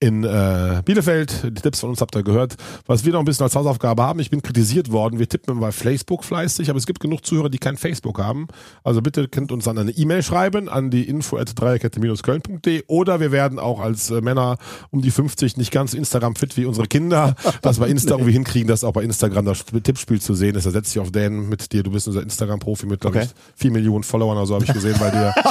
[0.00, 1.42] in äh, Bielefeld.
[1.44, 2.54] Die Tipps von uns habt ihr gehört.
[2.86, 5.72] Was wir noch ein bisschen als Hausaufgabe haben, ich bin kritisiert worden, wir tippen bei
[5.72, 8.46] Facebook fleißig, aber es gibt genug Zuhörer, die kein Facebook haben.
[8.84, 13.32] Also bitte könnt uns dann eine E-Mail schreiben an die info at dreierkette-köln.de oder wir
[13.32, 14.56] werden auch als äh, Männer
[14.90, 18.68] um die 50 nicht ganz Instagram fit wie unsere Kinder, dass wir Insta irgendwie hinkriegen,
[18.68, 20.64] dass auch bei Instagram das Tippspiel zu sehen ist.
[20.66, 21.82] Da setze ich auf Dan mit dir.
[21.82, 23.26] Du bist unser Instagram-Profi mit, glaube Okay.
[23.26, 25.34] ich, vier Millionen Followern oder so habe ich gesehen bei dir.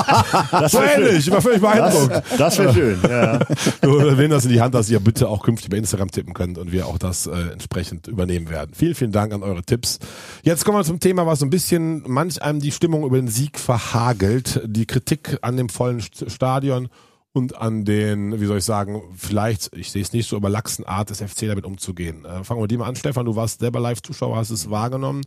[0.52, 2.12] Das so ähnlich, ich war völlig beeindruckt.
[2.12, 3.00] Das, das wäre schön.
[3.10, 3.40] Ja.
[3.82, 4.00] Du
[4.38, 6.88] das in die Hand, dass ihr bitte auch künftig bei Instagram tippen könnt und wir
[6.88, 8.72] auch das äh, entsprechend übernehmen werden.
[8.74, 10.00] Vielen, vielen Dank an eure Tipps.
[10.44, 13.28] Jetzt kommen wir zum Thema, was so ein bisschen manch einem die Stimmung über den
[13.28, 14.62] Sieg verhagelt.
[14.66, 16.90] Die Kritik an dem vollen St- Stadion
[17.34, 20.50] und an den, wie soll ich sagen, vielleicht, ich sehe es nicht so, aber
[20.86, 22.26] Art des FC damit umzugehen.
[22.26, 23.26] Äh, fangen wir die mal an, Stefan.
[23.26, 25.24] Du warst selber Live-Zuschauer, hast es wahrgenommen.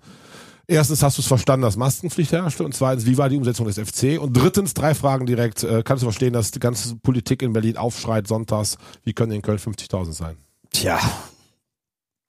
[0.70, 3.76] Erstens hast du es verstanden, dass Maskenpflicht herrschte und zweitens, wie war die Umsetzung des
[3.76, 7.52] FC und drittens, drei Fragen direkt, äh, kannst du verstehen, dass die ganze Politik in
[7.52, 10.36] Berlin aufschreit sonntags, wie können in Köln 50.000 sein?
[10.70, 11.00] Tja.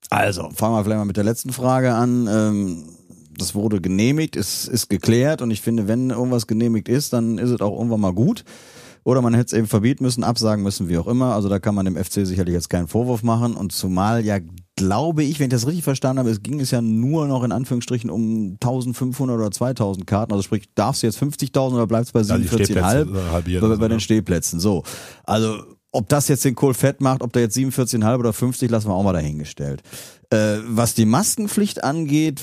[0.09, 2.27] Also, fangen wir vielleicht mal mit der letzten Frage an.
[2.27, 2.83] Ähm,
[3.37, 7.51] das wurde genehmigt, es ist geklärt und ich finde, wenn irgendwas genehmigt ist, dann ist
[7.51, 8.43] es auch irgendwann mal gut.
[9.03, 11.35] Oder man hätte es eben verbieten müssen, absagen müssen, wie auch immer.
[11.35, 13.55] Also da kann man dem FC sicherlich jetzt keinen Vorwurf machen.
[13.55, 14.39] Und zumal ja,
[14.75, 17.51] glaube ich, wenn ich das richtig verstanden habe, es ging es ja nur noch in
[17.51, 20.31] Anführungsstrichen um 1500 oder 2000 Karten.
[20.31, 23.75] Also sprich, darfst du jetzt 50.000 oder bleibst bei Ja, die 47,5 Stehplätze, äh, bei,
[23.75, 23.99] bei den?
[23.99, 24.59] Stehplätzen.
[24.59, 24.83] So.
[25.23, 28.87] Also, ob das jetzt den Kohl fett macht, ob der jetzt 47,5 oder 50, lassen
[28.87, 29.83] wir auch mal dahingestellt.
[30.29, 32.41] Äh, was die Maskenpflicht angeht,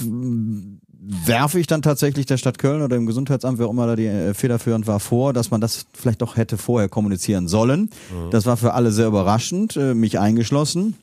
[1.00, 4.06] werfe ich dann tatsächlich der Stadt Köln oder dem Gesundheitsamt, wer auch immer da die
[4.06, 7.88] äh, federführend war, vor, dass man das vielleicht doch hätte vorher kommunizieren sollen.
[8.30, 10.96] Das war für alle sehr überraschend, äh, mich eingeschlossen.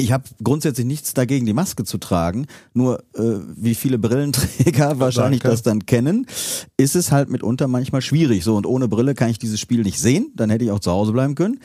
[0.00, 2.46] Ich habe grundsätzlich nichts dagegen, die Maske zu tragen.
[2.72, 5.52] Nur äh, wie viele Brillenträger wahrscheinlich Danke.
[5.52, 6.26] das dann kennen,
[6.76, 8.44] ist es halt mitunter manchmal schwierig.
[8.44, 10.30] So und ohne Brille kann ich dieses Spiel nicht sehen.
[10.36, 11.58] Dann hätte ich auch zu Hause bleiben können.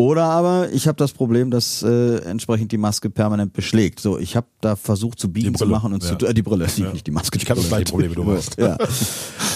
[0.00, 4.00] Oder aber ich habe das Problem, dass äh, entsprechend die Maske permanent beschlägt.
[4.00, 6.18] So, ich habe da versucht zu biegen, zu machen und ja.
[6.18, 7.36] zu äh, die Brille, die, nicht die Maske.
[7.36, 8.58] Ich kann das gleiche Problem, wie du hast.
[8.58, 8.78] Ja.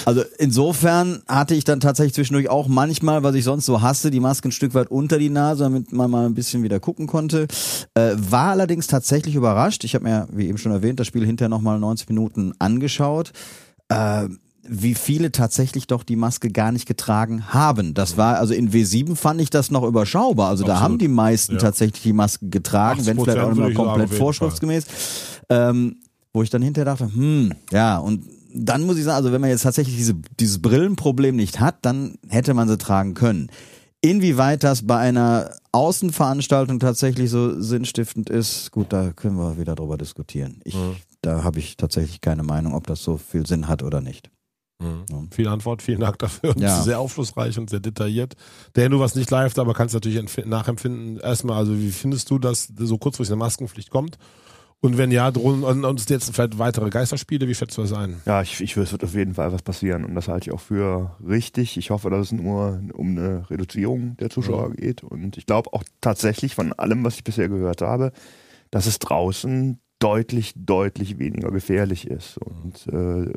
[0.06, 4.20] Also insofern hatte ich dann tatsächlich zwischendurch auch manchmal, was ich sonst so hasse, die
[4.20, 7.46] Maske ein Stück weit unter die Nase, damit man mal ein bisschen wieder gucken konnte.
[7.94, 9.82] Äh, war allerdings tatsächlich überrascht.
[9.84, 13.32] Ich habe mir, wie eben schon erwähnt, das Spiel hinterher nochmal 90 Minuten angeschaut.
[13.88, 14.28] Äh,
[14.68, 17.94] wie viele tatsächlich doch die Maske gar nicht getragen haben.
[17.94, 20.48] Das war, also in W7 fand ich das noch überschaubar.
[20.48, 20.90] Also da Absolut.
[20.92, 21.58] haben die meisten Ja.
[21.60, 24.86] tatsächlich die Maske getragen, wenn 80% vielleicht auch sagen, komplett vorschriftsgemäß.
[25.50, 25.96] Ähm,
[26.32, 28.24] wo ich dann hinterher dachte, hm, ja, und
[28.54, 32.16] dann muss ich sagen, also wenn man jetzt tatsächlich diese, dieses Brillenproblem nicht hat, dann
[32.28, 33.50] hätte man sie tragen können.
[34.00, 39.96] Inwieweit das bei einer Außenveranstaltung tatsächlich so sinnstiftend ist, gut, da können wir wieder drüber
[39.96, 40.60] diskutieren.
[40.64, 40.76] Ich,
[41.22, 44.30] Da habe ich tatsächlich keine Meinung, ob das so viel Sinn hat oder nicht.
[44.80, 45.30] Mhm.
[45.30, 46.54] Viel Antwort, vielen Dank dafür.
[46.58, 46.82] Ja.
[46.82, 48.34] Sehr aufschlussreich und sehr detailliert.
[48.74, 51.18] Der du was nicht live, aber kannst natürlich empf- nachempfinden.
[51.18, 54.18] Erstmal, also wie findest du, dass so kurzfristig eine Maskenpflicht kommt?
[54.80, 58.20] Und wenn ja, drohen und jetzt vielleicht weitere Geisterspiele, wie schätzt du das ein?
[58.26, 60.60] Ja, ich, ich es wird auf jeden Fall was passieren und das halte ich auch
[60.60, 61.78] für richtig.
[61.78, 65.84] Ich hoffe, dass es nur um eine Reduzierung der Zuschauer geht und ich glaube auch
[66.02, 68.12] tatsächlich von allem, was ich bisher gehört habe,
[68.70, 73.32] dass es draußen deutlich, deutlich weniger gefährlich ist und äh,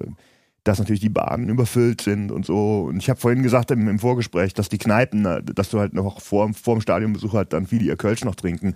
[0.67, 2.85] dass natürlich die Bahnen überfüllt sind und so.
[2.89, 5.93] Und ich habe vorhin gesagt im, im Vorgespräch, dass die Kneipen, äh, dass du halt
[5.93, 8.75] noch vor, vor dem Stadionbesuch halt dann viele ihr Kölsch noch trinken.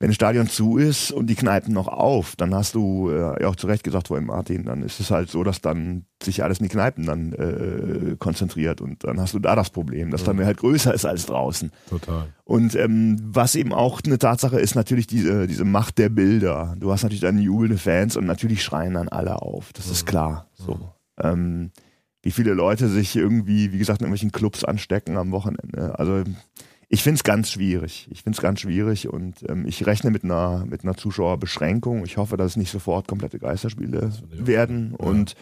[0.00, 3.48] Wenn das Stadion zu ist und die Kneipen noch auf, dann hast du äh, ja
[3.48, 6.58] auch zu Recht gesagt vorhin, Martin, dann ist es halt so, dass dann sich alles
[6.58, 10.44] in die Kneipen dann äh, konzentriert und dann hast du da das Problem, dass dann
[10.44, 11.70] halt größer ist als draußen.
[11.88, 12.26] Total.
[12.42, 16.74] Und ähm, was eben auch eine Tatsache ist, natürlich diese, diese Macht der Bilder.
[16.78, 19.72] Du hast natürlich dann jubelnde Fans und natürlich schreien dann alle auf.
[19.72, 20.48] Das ist klar.
[20.54, 20.92] So.
[21.20, 21.70] Ähm,
[22.22, 25.98] wie viele Leute sich irgendwie, wie gesagt, in irgendwelchen Clubs anstecken am Wochenende.
[25.98, 26.24] Also
[26.88, 28.08] ich finde es ganz schwierig.
[28.10, 32.04] Ich finde es ganz schwierig und ähm, ich rechne mit einer, mit einer Zuschauerbeschränkung.
[32.04, 34.94] Ich hoffe, dass es nicht sofort komplette Geisterspiele werden.
[34.94, 35.34] Und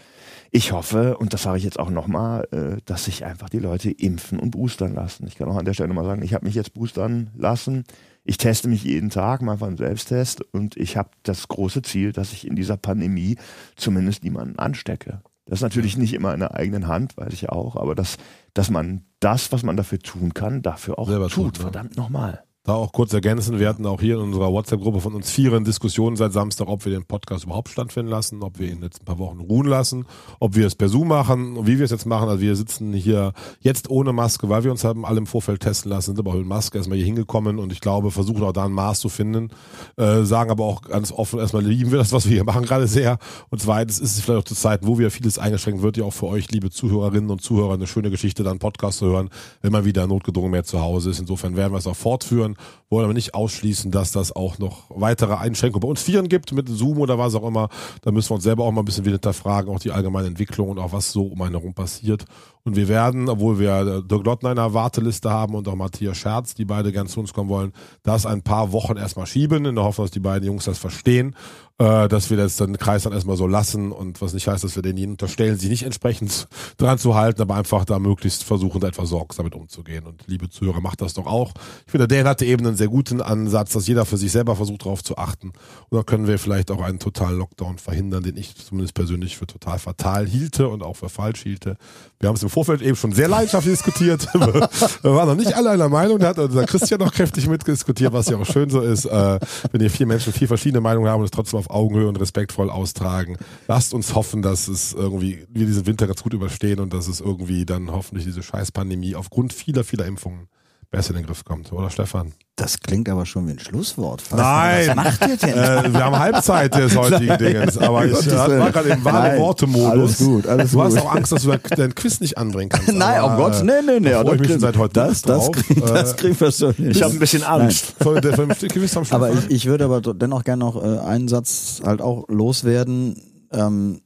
[0.50, 3.90] ich hoffe, und das sage ich jetzt auch nochmal, äh, dass sich einfach die Leute
[3.90, 5.26] impfen und boostern lassen.
[5.26, 7.84] Ich kann auch an der Stelle nochmal sagen, ich habe mich jetzt boostern lassen.
[8.24, 12.32] Ich teste mich jeden Tag, mal einen Selbsttest und ich habe das große Ziel, dass
[12.32, 13.36] ich in dieser Pandemie
[13.76, 15.22] zumindest niemanden anstecke.
[15.46, 18.16] Das ist natürlich nicht immer in der eigenen Hand, weiß ich auch, aber dass,
[18.54, 21.44] dass man das, was man dafür tun kann, dafür auch Selber tut.
[21.44, 21.62] tut, ne?
[21.62, 22.44] Verdammt nochmal.
[22.64, 26.14] Da auch kurz ergänzen, wir hatten auch hier in unserer WhatsApp-Gruppe von uns vieren Diskussionen
[26.14, 29.18] seit Samstag, ob wir den Podcast überhaupt stattfinden lassen, ob wir ihn jetzt ein paar
[29.18, 30.06] Wochen ruhen lassen,
[30.38, 32.28] ob wir es per Zoom machen und wie wir es jetzt machen.
[32.28, 35.90] Also wir sitzen hier jetzt ohne Maske, weil wir uns haben alle im Vorfeld testen
[35.90, 38.72] lassen, sind aber mit Maske erstmal hier hingekommen und ich glaube, versuchen auch da ein
[38.72, 39.50] Maß zu finden,
[39.96, 42.86] äh, sagen aber auch ganz offen, erstmal lieben wir das, was wir hier machen, gerade
[42.86, 43.18] sehr.
[43.50, 46.12] Und zweitens ist es vielleicht auch zu Zeiten, wo wieder vieles eingeschränkt wird, ja auch
[46.12, 49.30] für euch, liebe Zuhörerinnen und Zuhörer, eine schöne Geschichte, dann Podcast zu hören,
[49.62, 51.18] wenn man wieder notgedrungen mehr zu Hause ist.
[51.18, 52.51] Insofern werden wir es auch fortführen,
[52.90, 56.68] wollen aber nicht ausschließen, dass das auch noch weitere Einschränkungen bei uns Vieren gibt, mit
[56.68, 57.68] Zoom oder was auch immer.
[58.02, 60.68] Da müssen wir uns selber auch mal ein bisschen wieder hinterfragen, auch die allgemeine Entwicklung
[60.68, 62.24] und auch was so um einen herum passiert.
[62.64, 66.92] Und wir werden, obwohl wir Dirk einer Warteliste haben und auch Matthias Scherz, die beide
[66.92, 67.72] gern zu uns kommen wollen,
[68.04, 71.34] das ein paar Wochen erstmal schieben, in der Hoffnung, dass die beiden Jungs das verstehen,
[71.78, 74.62] äh, dass wir das dann den Kreis dann erstmal so lassen und was nicht heißt,
[74.62, 76.46] dass wir denjenigen unterstellen, sich nicht entsprechend
[76.76, 80.06] dran zu halten, aber einfach da möglichst versuchen, da etwas sorgsam mit umzugehen.
[80.06, 81.52] Und liebe Zuhörer, macht das doch auch.
[81.86, 84.82] Ich finde, Dan hatte eben einen sehr guten Ansatz, dass jeder für sich selber versucht,
[84.82, 85.48] darauf zu achten.
[85.48, 89.48] Und dann können wir vielleicht auch einen totalen Lockdown verhindern, den ich zumindest persönlich für
[89.48, 91.76] total fatal hielte und auch für falsch hielte.
[92.22, 94.28] Wir haben es im Vorfeld eben schon sehr leidenschaftlich diskutiert.
[94.32, 96.20] wir waren noch nicht alle einer Meinung.
[96.20, 99.40] Da hat unser Christian noch kräftig mitdiskutiert, was ja auch schön so ist, äh,
[99.72, 102.70] wenn hier vier Menschen vier verschiedene Meinungen haben und es trotzdem auf Augenhöhe und respektvoll
[102.70, 103.38] austragen.
[103.66, 107.20] Lasst uns hoffen, dass es irgendwie, wir diesen Winter ganz gut überstehen und dass es
[107.20, 110.46] irgendwie dann hoffentlich diese Scheißpandemie aufgrund vieler, vieler Impfungen
[110.92, 112.32] besser in den Griff kommt, oder Stefan?
[112.54, 114.20] Das klingt aber schon wie ein Schlusswort.
[114.20, 114.40] fast.
[114.40, 114.88] Nein.
[114.88, 115.50] Was macht ihr denn?
[115.58, 119.38] Äh, wir haben Halbzeit des heutigen Dingens, aber ich äh, war gerade im wahre.
[119.38, 119.90] Worte-Modus.
[119.90, 121.02] Alles gut, alles du hast gut.
[121.02, 122.88] auch Angst, dass du dein Quiz nicht anbringen kannst.
[122.92, 124.10] Nein, aber, oh Gott, äh, nee, nee, nee.
[124.10, 125.50] da freue ich mich das, schon seit heute das, das, drauf.
[125.52, 126.90] krieg, das Äh, kriegen wir schon hin.
[126.90, 127.94] Ich habe ein bisschen Angst.
[128.00, 129.04] Von der von dem Quiz am.
[129.10, 133.16] Aber ich, ich würde aber dennoch gerne noch äh, einen Satz halt auch loswerden.
[133.50, 134.00] Ähm,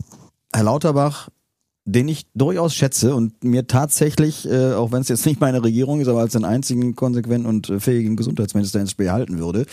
[0.55, 1.29] Herr Lauterbach,
[1.87, 6.01] den ich durchaus schätze und mir tatsächlich, äh, auch wenn es jetzt nicht meine Regierung
[6.01, 9.67] ist, aber als den einzigen konsequenten und äh, fähigen Gesundheitsminister ins Spiel halten würde,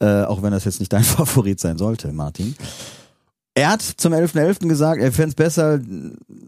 [0.00, 2.56] äh, auch wenn das jetzt nicht dein Favorit sein sollte, Martin.
[3.56, 4.66] Er hat zum 11.11.
[4.66, 5.80] gesagt, er fände es besser,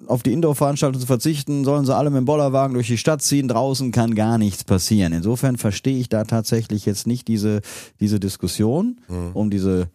[0.08, 3.46] auf die Indoor-Veranstaltung zu verzichten, sollen sie alle mit dem Bollerwagen durch die Stadt ziehen,
[3.46, 5.12] draußen kann gar nichts passieren.
[5.12, 7.60] Insofern verstehe ich da tatsächlich jetzt nicht diese,
[8.00, 9.00] diese Diskussion
[9.34, 9.88] um diese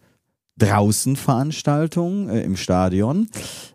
[0.58, 3.28] Draußenveranstaltung äh, im Stadion.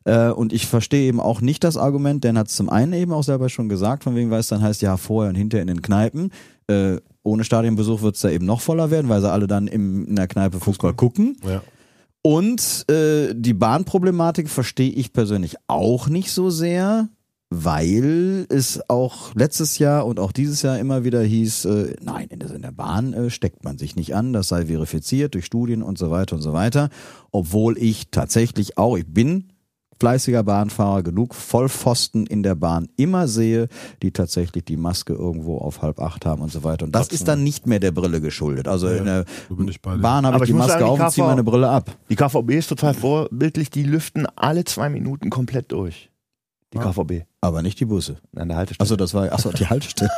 [0.03, 3.13] Äh, und ich verstehe eben auch nicht das Argument, denn hat es zum einen eben
[3.13, 5.67] auch selber schon gesagt, von wegen, weil es dann heißt, ja, vorher und hinterher in
[5.67, 6.31] den Kneipen.
[6.67, 10.07] Äh, ohne Stadionbesuch wird es da eben noch voller werden, weil sie alle dann im,
[10.07, 11.37] in der Kneipe Fußball gucken.
[11.43, 11.61] ja.
[12.23, 17.07] Und äh, die Bahnproblematik verstehe ich persönlich auch nicht so sehr,
[17.49, 22.39] weil es auch letztes Jahr und auch dieses Jahr immer wieder hieß, äh, nein, in
[22.39, 25.81] der, in der Bahn äh, steckt man sich nicht an, das sei verifiziert durch Studien
[25.81, 26.89] und so weiter und so weiter.
[27.31, 29.45] Obwohl ich tatsächlich auch, ich bin
[29.99, 33.67] fleißiger Bahnfahrer, genug Vollpfosten in der Bahn immer sehe,
[34.01, 36.85] die tatsächlich die Maske irgendwo auf halb acht haben und so weiter.
[36.85, 38.67] Und das ist dann nicht mehr der Brille geschuldet.
[38.67, 40.01] Also in der da bin ich bei dir.
[40.01, 41.95] Bahn habe ich ich die Maske sagen, auf die und ziehe meine Brille ab.
[42.09, 46.11] Die KVB ist total vorbildlich, die lüften alle zwei Minuten komplett durch.
[46.73, 47.25] Die KVB.
[47.39, 48.17] Aber nicht die Busse.
[48.35, 48.83] An der Haltestelle.
[48.83, 50.09] Achso, das war, achso, die Haltestelle.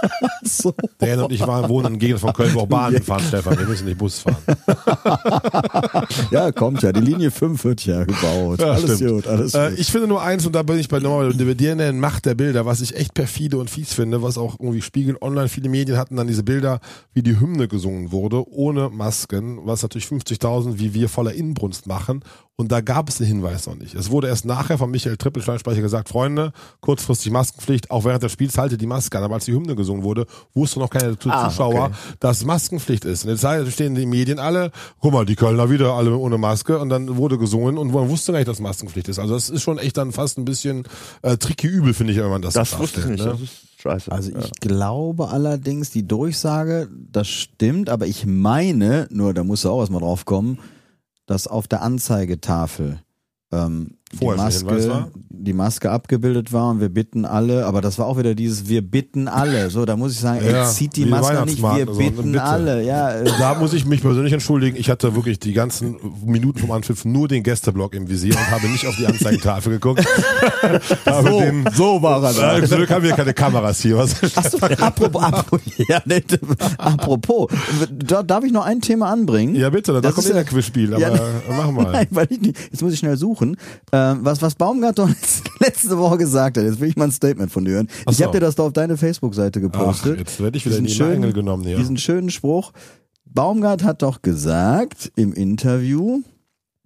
[0.44, 0.74] so.
[1.00, 3.60] Dan und ich waren, wohnen in Gegend von Köln, wo auch Bahnen fahren, Stefan.
[3.60, 4.38] Wir müssen nicht Bus fahren.
[6.32, 6.92] Ja, kommt ja.
[6.92, 8.60] Die Linie 5 wird ja gebaut.
[8.60, 9.12] Ja, alles stimmt.
[9.12, 9.80] gut, alles Äh, gut.
[9.80, 12.36] ich finde nur eins, und da bin ich bei nochmal bei dir nennen, Macht der
[12.36, 15.98] Bilder, was ich echt perfide und fies finde, was auch irgendwie Spiegel online, viele Medien
[15.98, 16.80] hatten dann diese Bilder,
[17.14, 22.24] wie die Hymne gesungen wurde, ohne Masken, was natürlich 50.000 wie wir voller Inbrunst machen.
[22.56, 23.96] Und da gab es den Hinweis noch nicht.
[23.96, 26.52] Es wurde erst nachher von Michael Trippel, Steinsprecher, gesagt, Freunde,
[27.10, 29.24] kurzfristig Maskenpflicht, auch während des Spiels haltet die Maske an.
[29.24, 31.94] Aber als die Hymne gesungen wurde, wusste noch keine Ah, Zuschauer, okay.
[32.20, 33.26] dass Maskenpflicht ist.
[33.26, 36.90] Und jetzt stehen die Medien alle, guck mal, die Kölner wieder alle ohne Maske und
[36.90, 39.18] dann wurde gesungen und man wusste gar nicht, dass Maskenpflicht ist.
[39.18, 40.84] Also das ist schon echt dann fast ein bisschen
[41.24, 43.42] äh, tricky übel, finde ich, wenn man das das so wusste ich darstellt, nicht.
[43.42, 43.48] Ne?
[43.48, 44.12] Das ist scheiße.
[44.12, 44.40] Also ja.
[44.40, 49.80] ich glaube allerdings, die Durchsage, das stimmt, aber ich meine, nur da musst du auch
[49.80, 50.60] erstmal drauf kommen,
[51.26, 53.02] dass auf der Anzeigetafel
[53.52, 54.46] ähm, Vorher war?
[54.46, 58.68] Maske, die Maske abgebildet war und wir bitten alle, aber das war auch wieder dieses
[58.68, 59.70] Wir bitten alle.
[59.70, 62.44] So, da muss ich sagen, Ja, ey, zieht die Maske nicht, wir also, bitten bitte.
[62.44, 62.84] alle.
[62.84, 64.76] Ja, äh, Da muss ich mich persönlich entschuldigen.
[64.78, 68.68] Ich hatte wirklich die ganzen Minuten vom Anpfiff nur den Gästeblock im Visier und habe
[68.68, 70.04] nicht auf die Anzeigetafel geguckt.
[71.06, 72.58] so, den, so war er da.
[72.58, 73.98] äh, zum Glück haben wir keine Kameras hier.
[73.98, 74.16] Was?
[74.36, 76.22] Achso, apropos, apropos, ja, ne,
[76.78, 77.48] apropos,
[77.92, 79.56] da, darf ich noch ein Thema anbringen?
[79.56, 81.20] Ja, bitte, da kommt ist in ja- der Quizspiel, aber Ja, äh,
[81.56, 81.92] mach mal.
[81.92, 83.58] Nein, weil ich nicht, jetzt muss ich schnell suchen.
[84.00, 85.10] Ähm, was, was Baumgart doch
[85.60, 87.88] letzte Woche gesagt hat, jetzt will ich mal ein Statement von dir hören.
[88.06, 88.24] Ach Ich so.
[88.26, 90.14] habe dir das da auf deine Facebook-Seite gepostet.
[90.16, 91.78] Ach, jetzt werde ich wieder in Diesen die Mangel genommen hier.
[91.78, 92.72] Diesen schönen Spruch.
[93.26, 96.22] Baumgart hat doch gesagt im Interview,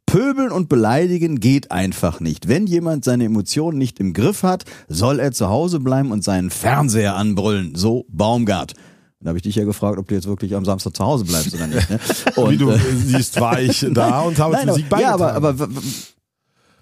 [0.05, 2.47] Pöbeln und beleidigen geht einfach nicht.
[2.47, 6.49] Wenn jemand seine Emotionen nicht im Griff hat, soll er zu Hause bleiben und seinen
[6.49, 7.75] Fernseher anbrüllen.
[7.75, 8.73] So Baumgart.
[9.19, 11.55] Dann habe ich dich ja gefragt, ob du jetzt wirklich am Samstag zu Hause bleibst
[11.55, 11.89] oder nicht.
[11.89, 11.97] Ne?
[12.35, 15.35] Und, Wie du äh, siehst, war ich da und habe Nein, Sieg aber, ja, beigetragen.
[15.37, 15.69] aber, aber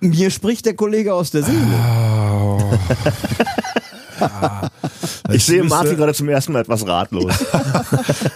[0.02, 1.60] mir spricht der Kollege aus der Seele.
[1.62, 2.58] Oh.
[4.20, 4.70] Ja.
[5.34, 7.34] Ich sehe müsste- Martin gerade zum ersten Mal etwas ratlos.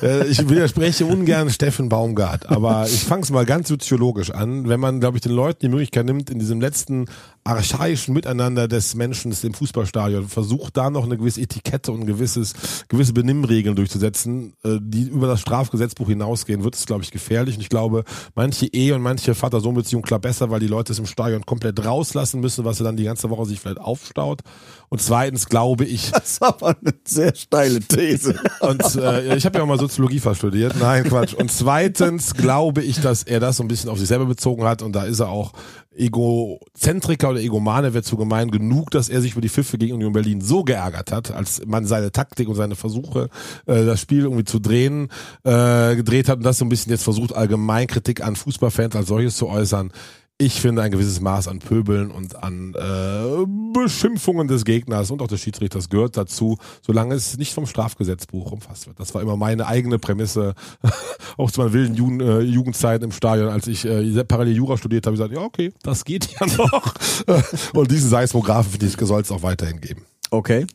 [0.02, 4.68] Äh, ich widerspreche ungern Steffen Baumgart, aber ich fange es mal ganz soziologisch an.
[4.68, 7.06] Wenn man, glaube ich, den Leuten die Möglichkeit nimmt, in diesem letzten
[7.46, 12.54] archaischen Miteinander des Menschen im Fußballstadion, versucht da noch eine gewisse Etikette und gewisses,
[12.88, 17.56] gewisse Benimmregeln durchzusetzen, äh, die über das Strafgesetzbuch hinausgehen, wird es, glaube ich, gefährlich.
[17.56, 18.04] Und ich glaube,
[18.34, 22.42] manche Ehe und manche Vater-Sohn-Beziehung klappt besser, weil die Leute es im Stadion komplett rauslassen
[22.42, 24.42] müssen, was sie dann die ganze Woche sich vielleicht aufstaut.
[24.90, 28.40] Und zweitens glaube ich, Das ist aber eine sehr steile These.
[28.62, 30.76] und äh, ich habe ja auch mal Soziologie fast studiert.
[30.80, 31.36] Nein, Quatsch.
[31.36, 34.82] Und zweitens glaube ich, dass er das so ein bisschen auf sich selber bezogen hat
[34.82, 35.54] und da ist er auch
[35.96, 40.14] Egozentriker oder Egomane wäre zu gemein genug, dass er sich über die Pfiffe gegen Union
[40.14, 43.30] Berlin so geärgert hat, als man seine Taktik und seine Versuche,
[43.66, 45.10] äh, das Spiel irgendwie zu drehen,
[45.44, 49.08] äh, gedreht hat und das so ein bisschen jetzt versucht, allgemein Kritik an Fußballfans als
[49.08, 49.92] solches zu äußern.
[50.38, 55.30] Ich finde ein gewisses Maß an Pöbeln und an äh, Beschimpfungen des Gegners und auch
[55.30, 59.00] des Schiedsrichters gehört dazu, solange es nicht vom Strafgesetzbuch umfasst wird.
[59.00, 60.54] Das war immer meine eigene Prämisse,
[61.38, 65.06] auch zu meiner wilden Jugend, äh, Jugendzeit im Stadion, als ich äh, parallel Jura studiert
[65.06, 66.94] habe, ich gesagt, ja okay, das geht ja noch.
[67.74, 70.06] und diesen Seismographen, finde ich, soll es auch weiterhin geben.
[70.32, 70.68] Okay.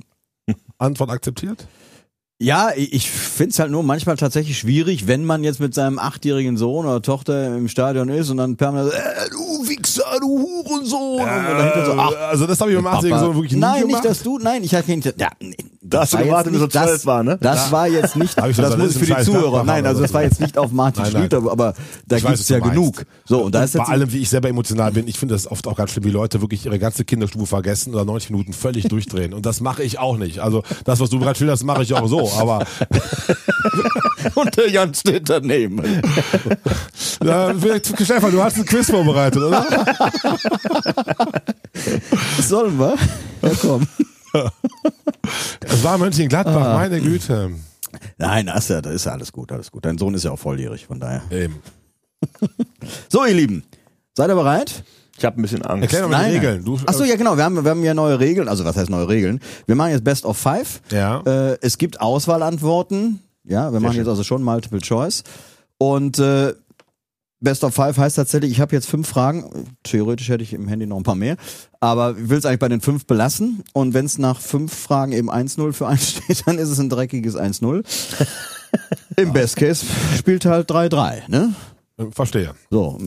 [0.78, 1.66] Antwort akzeptiert?
[2.42, 6.56] Ja, ich ich find's halt nur manchmal tatsächlich schwierig, wenn man jetzt mit seinem achtjährigen
[6.56, 9.49] Sohn oder Tochter im Stadion ist und dann permanent äh, du
[9.80, 11.18] Wichser, du Hurensohn.
[11.18, 12.96] dahinter so, ach, also das habe ich beim Papa.
[12.98, 14.02] Achtjährigen so wirklich nie Nein, gemacht.
[14.02, 16.52] nicht, dass du, nein, ich hatte keinen, ja, nee, Da hast du war jetzt gewartet,
[16.52, 17.38] bis er nicht das- zwölf war, ne?
[17.40, 20.22] Das war jetzt nicht, das muss ich das für die Zuhörer, nein, also das war
[20.22, 21.22] jetzt nicht auf Martin Nein, nein.
[21.22, 21.74] Schlüter, aber
[22.06, 23.04] da gibt's was ja genug.
[23.24, 25.66] So, und da ist Bei allem, wie ich selber emotional bin, ich finde das oft
[25.66, 29.32] auch ganz schlimm, wie Leute wirklich ihre ganze Kinderstufe vergessen oder 90 Minuten völlig durchdrehen.
[29.34, 30.40] Und das mache ich auch nicht.
[30.40, 32.30] Also das, was du gerade schilderst, mache ich auch so.
[32.38, 32.64] Aber
[34.34, 35.78] und der Jan steht daneben.
[35.84, 35.94] äh,
[38.04, 39.66] Stefan, du hast ein Quiz vorbereitet, oder?
[42.42, 42.96] Sollen wir?
[43.42, 43.86] Ja, komm.
[45.60, 47.50] Es war Mönchengladbach, meine Güte.
[48.18, 49.84] Nein, das ist ja, das ist ja alles gut, alles gut.
[49.84, 51.22] Dein Sohn ist ja auch volljährig, von daher.
[51.30, 51.60] Eben.
[53.08, 53.64] So, ihr Lieben,
[54.14, 54.84] seid ihr bereit?
[55.16, 55.82] Ich habe ein bisschen Angst.
[55.82, 56.64] Erklär doch mal die Regeln.
[56.64, 59.08] Du, Achso, ja genau, wir haben, wir haben ja neue Regeln, also was heißt neue
[59.08, 59.40] Regeln?
[59.66, 60.80] Wir machen jetzt Best of Five.
[60.90, 61.20] Ja.
[61.26, 63.20] Äh, es gibt Auswahlantworten.
[63.44, 65.24] Ja, wir machen jetzt also schon Multiple Choice.
[65.76, 66.54] Und äh,
[67.40, 69.66] Best of Five heißt tatsächlich, ich habe jetzt fünf Fragen.
[69.82, 71.36] Theoretisch hätte ich im Handy noch ein paar mehr.
[71.80, 73.64] Aber ich will es eigentlich bei den fünf belassen.
[73.72, 76.90] Und wenn es nach fünf Fragen eben 1-0 für einen steht, dann ist es ein
[76.90, 77.84] dreckiges 1-0.
[79.16, 79.84] Im Best Case
[80.16, 81.54] spielt halt 3-3, ne?
[82.12, 82.54] Verstehe.
[82.70, 82.98] So,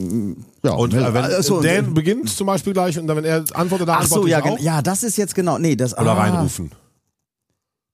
[0.63, 0.73] ja.
[0.73, 3.97] Und äh, wenn also, Dan beginnt zum Beispiel gleich und dann, wenn er antwortet, dann
[4.01, 4.59] Ach so, ja, auch.
[4.59, 6.71] ja, das ist jetzt genau, nee, das Oder ah, reinrufen.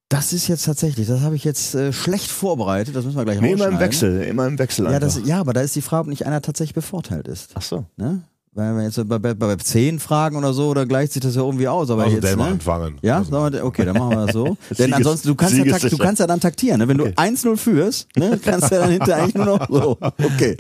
[0.10, 3.40] Das ist jetzt tatsächlich, das habe ich jetzt äh, schlecht vorbereitet, das müssen wir gleich
[3.42, 3.80] Nee, immer im.
[3.80, 5.02] Wechsel, immer im Wechsel Ja, einfach.
[5.02, 7.52] das, ja, aber da ist die Frage, ob nicht einer tatsächlich bevorteilt ist.
[7.54, 7.86] Ach so.
[7.96, 8.24] Ne?
[8.54, 11.44] Wenn wir jetzt bei, bei, bei 10 Fragen oder so, oder gleicht sich das ja
[11.44, 11.92] irgendwie aus.
[11.92, 12.52] Aber Also jetzt, der mal ne?
[12.54, 12.98] anfangen.
[13.04, 14.46] Ja, Also, okay, dann machen wir das so.
[14.72, 16.80] Denn Sieges- ansonsten, du kannst, ja, du kannst ja dann taktieren.
[16.80, 16.88] Ne?
[16.88, 19.98] Wenn du 1-0 führst, ne, kannst du ja dann hinterher eigentlich nur noch so.
[20.02, 20.58] Okay.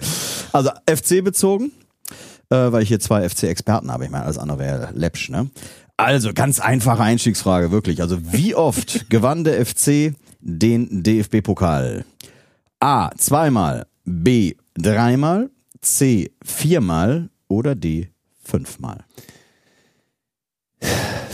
[0.53, 1.71] Also FC bezogen,
[2.51, 4.05] äh, weil ich hier zwei FC-Experten habe.
[4.05, 5.49] Ich meine, alles andere wäre läppsch, ne?
[5.99, 8.01] Also, ganz einfache Einstiegsfrage, wirklich.
[8.01, 12.05] Also, wie oft gewann der FC den DFB-Pokal?
[12.79, 13.09] A.
[13.17, 13.85] Zweimal.
[14.05, 14.55] B.
[14.75, 15.49] Dreimal.
[15.81, 16.31] C.
[16.41, 17.29] Viermal.
[17.49, 18.11] Oder D.
[18.41, 19.03] Fünfmal.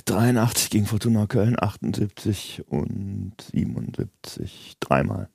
[0.06, 4.78] 83 gegen Fortuna Köln, 78 und 77.
[4.80, 5.30] Dreimal.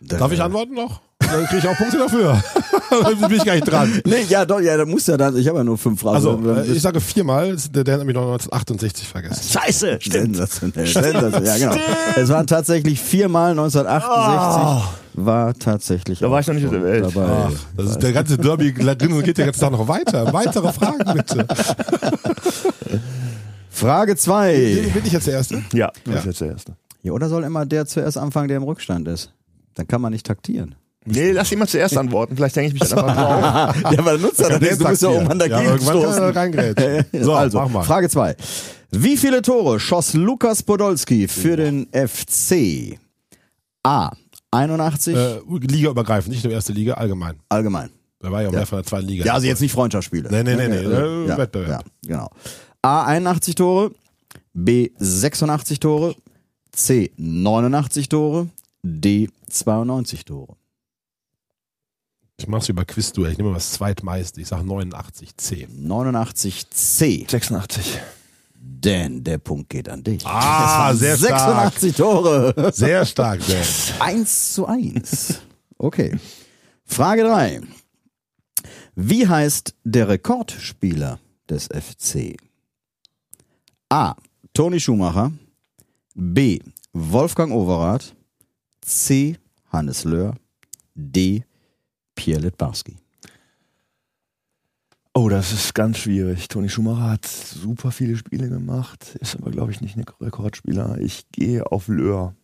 [0.00, 1.00] Darf ich antworten noch?
[1.30, 2.42] Dann kriege ich auch Punkte dafür.
[2.90, 4.00] Dann bin ich gar nicht dran.
[4.06, 6.16] Nee, ja, doch, ja, da muss ja dann, ich habe ja nur fünf Fragen.
[6.16, 9.42] Also, äh, ich sage viermal, der, der hat nämlich noch 1968 vergessen.
[9.58, 10.36] Scheiße, stimmt.
[10.36, 10.86] Sensationell.
[10.86, 11.44] Sensationell.
[11.60, 11.82] Ja, genau.
[12.16, 16.18] Es waren tatsächlich viermal 1968 war tatsächlich.
[16.20, 17.04] Da war ich noch nicht auf der Welt.
[17.04, 17.26] Dabei.
[17.48, 20.32] Ach, das ist der ganze Derby geht ja jetzt da noch weiter.
[20.32, 21.46] Weitere Fragen bitte.
[23.70, 24.54] Frage zwei.
[24.92, 25.62] Bin ich jetzt der Erste?
[25.72, 26.18] Ja, das Ja.
[26.20, 26.76] ist jetzt der erste.
[27.02, 29.32] Ja, oder soll immer der zuerst anfangen, der im Rückstand ist?
[29.74, 30.74] Dann kann man nicht taktieren.
[31.06, 32.34] Nee, lass ihn mal zuerst antworten.
[32.36, 33.92] Vielleicht denke ich mich dann einfach drauf.
[33.92, 35.14] ja, weil nutzt er dann Den du musst ja taktieren.
[35.14, 37.04] irgendwann dagegen ja, irgendwann kann er stoßen.
[37.24, 37.82] So, also, mach mal.
[37.84, 38.36] Frage zwei.
[38.90, 42.98] Wie viele Tore schoss Lukas Podolski für den FC?
[43.82, 44.12] A.
[44.50, 47.34] 81 Äh, Liga übergreifend, nicht nur erste Liga, allgemein.
[47.48, 47.90] allgemein.
[48.20, 49.24] Da war ja auch mehr von der zweiten Liga.
[49.24, 50.30] Ja, also jetzt nicht Freundschaftsspiele.
[50.30, 51.84] Nee, nee, nee, nee, Ja, äh, ja, Wettbewerb.
[52.04, 52.30] Ja, genau.
[52.82, 53.90] A 81 Tore,
[54.54, 56.14] B 86 Tore,
[56.72, 58.48] C 89 Tore,
[58.82, 60.54] D 92 Tore.
[62.36, 63.32] Ich mach's wie bei Quizduell.
[63.32, 64.40] Ich nehme mal das zweitmeiste.
[64.40, 65.68] Ich sag 89 C.
[65.70, 67.26] 89 C.
[67.28, 68.00] 86.
[68.56, 70.26] Denn der Punkt geht an dich.
[70.26, 71.72] Ah, sehr stark.
[71.72, 72.72] 86 Tore.
[72.72, 73.64] Sehr stark, Dan.
[74.00, 75.40] 1 zu 1.
[75.76, 76.16] Okay.
[76.86, 77.60] Frage 3.
[78.94, 81.18] Wie heißt der Rekordspieler
[81.50, 82.36] des FC?
[83.90, 84.14] A.
[84.54, 85.32] Toni Schumacher.
[86.14, 86.60] B.
[86.92, 88.14] Wolfgang Overath.
[88.80, 89.36] C.
[89.70, 90.36] Hannes Löhr.
[90.94, 91.44] D.
[92.14, 92.96] Pierre Litbarski.
[95.16, 96.48] Oh, das ist ganz schwierig.
[96.48, 100.98] Toni Schumacher hat super viele Spiele gemacht, ist aber, glaube ich, nicht ein Rekordspieler.
[100.98, 102.34] Ich gehe auf Löhr.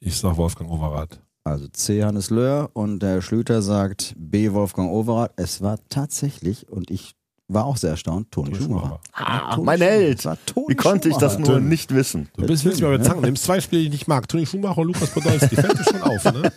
[0.00, 1.20] Ich sag Wolfgang Overath.
[1.44, 2.02] Also C.
[2.02, 4.52] Hannes Löhr und der Schlüter sagt B.
[4.52, 5.32] Wolfgang Overath.
[5.36, 7.14] Es war tatsächlich, und ich
[7.52, 9.00] war auch sehr erstaunt, Toni, Toni Schumacher.
[9.12, 9.92] Ah, Toni mein Schumacher.
[9.92, 10.22] Held.
[10.46, 11.52] Toni Wie konnte ich das Schumacher.
[11.52, 12.28] nur nicht wissen?
[12.36, 13.22] Du bist willst mir mit Zangen.
[13.22, 14.28] Nimmst zwei Spiele, die ich nicht mag.
[14.28, 15.56] Toni Schumacher und Lukas Podolski.
[15.56, 16.52] Fällt dir schon auf, ne?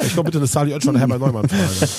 [0.00, 1.90] Ich glaube bitte eine Sali Oetsch und Herbert Neumann Frage.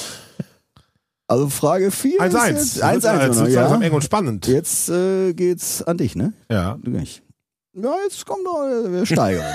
[1.29, 2.51] Also Frage 4 1-1.
[2.53, 2.93] ist jetzt 1-1.
[2.93, 3.87] Jetzt nur wird's noch, langsam ja.
[3.87, 4.47] eng und spannend.
[4.47, 6.33] Jetzt äh, geht's an dich, ne?
[6.49, 6.77] Ja.
[6.81, 7.21] Du nicht.
[7.73, 9.45] Ja, jetzt kommt doch, wir steigern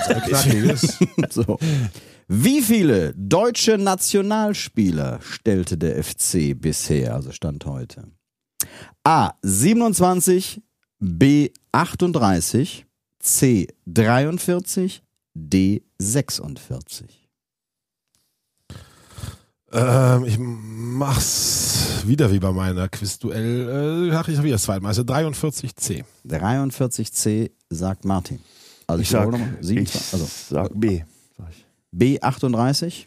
[0.69, 0.97] uns.
[1.29, 1.57] so.
[2.27, 8.07] Wie viele deutsche Nationalspieler stellte der FC bisher, also Stand heute?
[9.03, 9.31] A.
[9.41, 10.61] 27,
[10.99, 11.49] B.
[11.71, 12.85] 38,
[13.19, 13.67] C.
[13.87, 15.03] 43,
[15.33, 15.83] D.
[15.99, 17.29] 46.
[19.71, 24.09] Ähm, ich mach's wieder wie bei meiner Quizduell.
[24.11, 26.03] Äh, ach, ich habe wieder das zweitmeister 43C.
[26.27, 28.39] 43C sagt Martin.
[28.85, 29.59] Also Ich sag, wiederhole nochmal.
[29.61, 31.03] ich 27, also sag B.
[31.37, 31.65] Sag ich.
[32.21, 33.05] B38.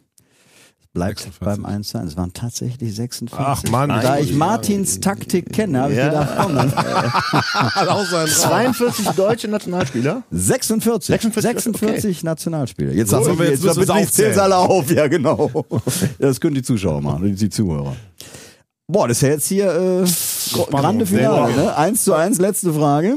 [0.96, 1.62] Bleibt 46.
[1.62, 2.06] beim 1 sein.
[2.06, 3.38] Es waren tatsächlich 46.
[3.38, 3.90] Ach Mann.
[3.90, 6.06] Da ich Martins Taktik kenne, habe ich Ja.
[6.08, 6.72] gedacht, komm, dann
[7.88, 10.22] auch sein 42 deutsche Nationalspieler?
[10.30, 11.08] 46.
[11.20, 12.92] 46, 46 Nationalspieler.
[12.92, 14.90] Jetzt So, du, aber jetzt jetzt, müssen wir zähl's alle auf.
[14.90, 15.50] Ja, genau.
[16.18, 17.94] Das können die Zuschauer machen, die Zuhörer.
[18.88, 19.66] Boah, das ist ja jetzt hier
[20.04, 21.54] äh, grande Finale.
[21.54, 21.76] Ne?
[21.76, 23.16] 1 zu 1, letzte Frage.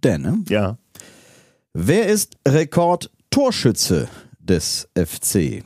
[0.00, 0.38] Dan, ne?
[0.48, 0.78] Ja.
[1.74, 4.08] Wer ist Rekordtorschütze
[4.40, 5.62] des FC?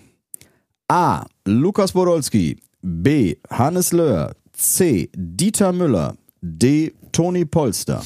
[0.89, 1.25] A.
[1.47, 2.59] Lukas Podolski.
[2.83, 3.37] B.
[3.49, 4.35] Hannes Löhr.
[4.53, 5.11] C.
[5.15, 6.17] Dieter Müller.
[6.43, 6.93] D.
[7.13, 8.03] Toni Polster.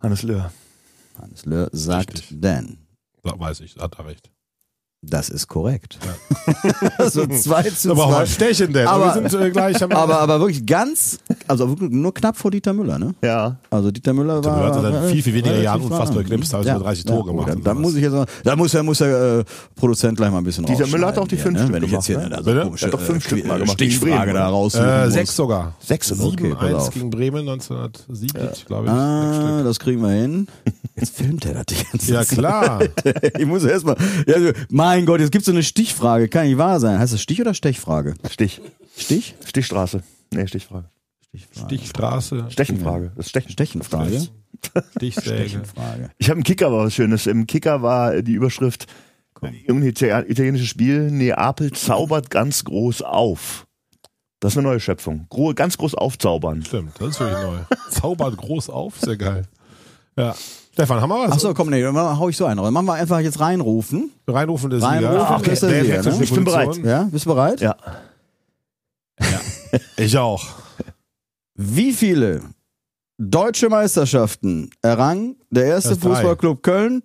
[0.00, 0.52] Hannes Löhr.
[1.18, 2.40] Hannes Löhr sagt Richtig.
[2.40, 2.78] Dan.
[3.22, 4.30] Weiß ich, hat er recht.
[5.10, 5.98] Das ist korrekt.
[7.10, 8.20] so 2 zu Da brauchen wir 2.
[8.20, 8.86] ein Stärchen, denn.
[8.86, 12.72] Aber- wir sind äh, gleich Aber, aber wirklich ganz, also wirklich nur knapp vor Dieter
[12.72, 13.14] Müller, ne?
[13.22, 13.56] Ja.
[13.70, 14.56] Also Dieter Müller Dieter war.
[14.62, 16.24] Müller hat seit war- viel, viel weniger Jahren nah unfassbar dran.
[16.24, 17.82] geknipst, hat über 30 Tore gemacht Da, und da sowas.
[17.82, 19.44] muss ich jetzt, mal- da muss ja, muss der äh,
[19.76, 21.90] Produzent gleich mal ein bisschen Dieter Müller hat auch die fünf hier, Stück Wenn ich
[21.92, 22.28] jetzt hier ne?
[22.30, 22.36] ne?
[22.38, 25.36] also komische, Er hat doch fünf äh, Stück mal gemacht Stichfrage da raussuchen Äh, sechs
[25.36, 25.74] sogar.
[25.80, 26.28] Sechs oder so?
[26.28, 26.90] Okay, pass 7-1 auf.
[26.94, 28.90] gegen Bremen 1970, glaube ich.
[28.92, 30.46] Ah, das kriegen wir hin.
[30.96, 32.38] Jetzt filmt er das die ganze Ja, Zeit.
[32.38, 32.80] klar.
[33.38, 33.96] Ich muss erstmal.
[34.26, 34.50] Ja, also,
[34.94, 36.28] mein Gott, jetzt gibt's so eine Stichfrage.
[36.28, 36.98] Kann nicht wahr sein.
[36.98, 38.14] Heißt das Stich oder Stechfrage?
[38.30, 38.60] Stich.
[38.96, 39.34] Stich?
[39.44, 40.02] Stichstraße.
[40.32, 40.88] Nee, Stichfrage.
[41.34, 41.66] Stichfrage.
[41.66, 43.12] Stichstraße, Stechenfrage.
[43.16, 43.50] Das ist Stechen.
[43.50, 44.28] Stechenfrage.
[44.96, 45.34] Stichsäge.
[45.48, 46.10] Stechenfrage.
[46.18, 47.26] Ich habe im Kicker war was Schönes.
[47.26, 48.86] Im Kicker war die Überschrift
[49.42, 51.10] irgendein Ita- italienisches Spiel.
[51.10, 53.66] Neapel zaubert ganz groß auf.
[54.38, 55.26] Das ist eine neue Schöpfung.
[55.28, 56.62] Gro ganz groß aufzaubern.
[56.64, 57.58] Stimmt, das ist wirklich neu.
[57.90, 59.48] Zaubert groß auf, sehr geil.
[60.16, 60.34] Ja.
[60.74, 61.32] Stefan, haben wir was?
[61.32, 62.70] Achso, komm, nee, dann hau ich so einen raus.
[62.72, 64.10] Machen wir einfach jetzt reinrufen.
[64.26, 64.90] Reinrufen der Sieger.
[64.90, 65.52] Reinrufen, Okay.
[65.52, 66.22] ist der Sieger, ne?
[66.24, 66.76] Ich bin bereit.
[66.78, 67.60] Ja, bist du bereit?
[67.60, 67.76] Ja.
[69.96, 70.44] Ich auch.
[71.54, 72.42] Wie viele
[73.18, 75.94] deutsche Meisterschaften errang der erste.
[75.96, 77.02] Fußballclub Köln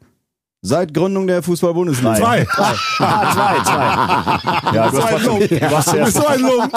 [0.61, 2.15] seit Gründung der Fußball-Bundesliga?
[2.15, 2.47] Zwei.
[3.01, 4.75] Ah, zwei, zwei.
[4.75, 6.73] Ja, du hast, trotzdem, du hast Du bist zuerst, so ein Lump.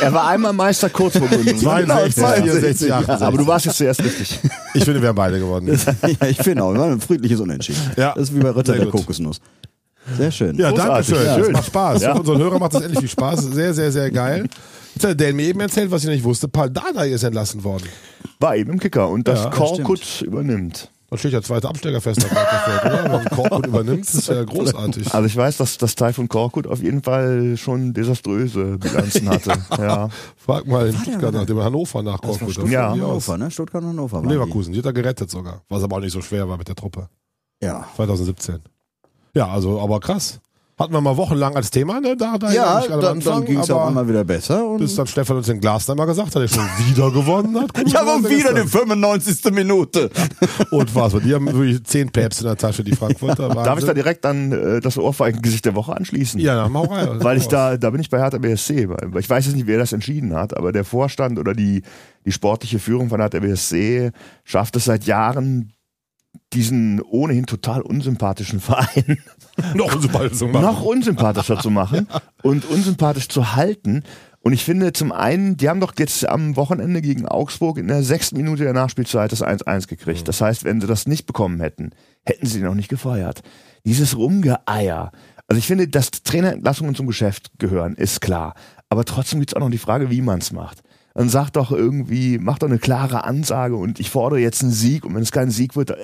[0.00, 1.58] er war einmal Meister kurz vor Gründung.
[1.58, 3.26] 62, 64, 68.
[3.26, 4.38] Aber du warst jetzt zuerst richtig.
[4.74, 5.66] Ich finde, wir haben beide gewonnen.
[6.20, 6.72] ja, ich finde auch.
[6.74, 7.80] War ein friedliches Unentschieden.
[7.96, 8.12] Ja.
[8.14, 8.86] Das ist wie bei Ritter der.
[8.86, 9.40] Kokosnuss.
[10.16, 10.56] Sehr schön.
[10.56, 11.24] Ja, danke schön.
[11.24, 11.38] Ja.
[11.38, 12.02] Das macht Spaß.
[12.02, 12.14] Ja.
[12.14, 13.42] Für unseren Hörer macht das endlich viel Spaß.
[13.46, 14.46] Sehr, sehr, sehr geil.
[14.94, 16.48] Jetzt hat Dan mir eben erzählt, was ich nicht wusste.
[16.48, 17.88] Paul Dardai ist entlassen worden.
[18.38, 20.90] War eben im Kicker und das Ja, Korkut übernimmt.
[21.12, 23.20] Da steht ja zweiter Absteiger fest, oder?
[23.20, 25.12] Wenn Korkut übernimmt, das ist ja großartig.
[25.12, 29.52] Also ich weiß, dass das Taifun Korkut auf jeden Fall schon desaströse Bilanzen hatte.
[29.76, 30.08] ja.
[30.38, 32.56] Frag mal in Stuttgart nach dem Hannover nach Korkut.
[32.56, 32.92] Das Ja.
[32.92, 33.50] Hannover, ne?
[33.50, 34.22] Stuttgart und Hannover.
[34.22, 35.60] Leverkusen, die hat er gerettet sogar.
[35.68, 37.10] Was aber auch nicht so schwer war mit der Truppe.
[37.62, 37.86] Ja.
[37.96, 38.60] 2017.
[39.34, 40.40] Ja, also, aber krass.
[40.82, 42.16] Hatten wir mal wochenlang als Thema, ne?
[42.16, 44.66] Da, da Ja, dann, dann ging es auch einmal wieder besser.
[44.66, 47.70] Und Bis dann Stefan uns den Glas mal gesagt hat, er schon wieder gewonnen hat.
[47.86, 48.86] Ich habe mal, wieder die gestern.
[48.88, 49.52] 95.
[49.52, 50.10] Minute.
[50.70, 51.12] Und was?
[51.12, 53.48] Die haben wirklich zehn Päpste in der Tasche, die Frankfurter.
[53.54, 53.86] Darf ich Wahnsinn.
[53.88, 56.40] da direkt an äh, das Ohrfeigengesicht der Woche anschließen?
[56.40, 57.22] Ja, dann hau rein.
[57.22, 58.88] Weil ich da, da bin ich bei Hertha BSC.
[59.18, 61.82] Ich weiß jetzt nicht, wer das entschieden hat, aber der Vorstand oder die,
[62.24, 64.10] die sportliche Führung von Hertha BSC
[64.44, 65.72] schafft es seit Jahren,
[66.52, 69.18] diesen ohnehin total unsympathischen Verein
[69.74, 70.62] noch sobald so machen.
[70.64, 72.08] noch unsympathischer zu machen
[72.42, 74.02] und unsympathisch zu halten.
[74.40, 78.02] Und ich finde zum einen, die haben doch jetzt am Wochenende gegen Augsburg in der
[78.02, 80.26] sechsten Minute der Nachspielzeit das 1-1 gekriegt.
[80.26, 81.90] Das heißt, wenn sie das nicht bekommen hätten,
[82.24, 83.42] hätten sie auch nicht gefeuert.
[83.84, 85.12] Dieses Rumgeeier.
[85.46, 88.54] Also ich finde, dass Trainerentlassungen zum Geschäft gehören, ist klar.
[88.88, 90.82] Aber trotzdem gibt's auch noch die Frage, wie man's macht.
[91.14, 95.04] Dann sagt doch irgendwie, macht doch eine klare Ansage und ich fordere jetzt einen Sieg
[95.04, 95.94] und wenn es kein Sieg wird,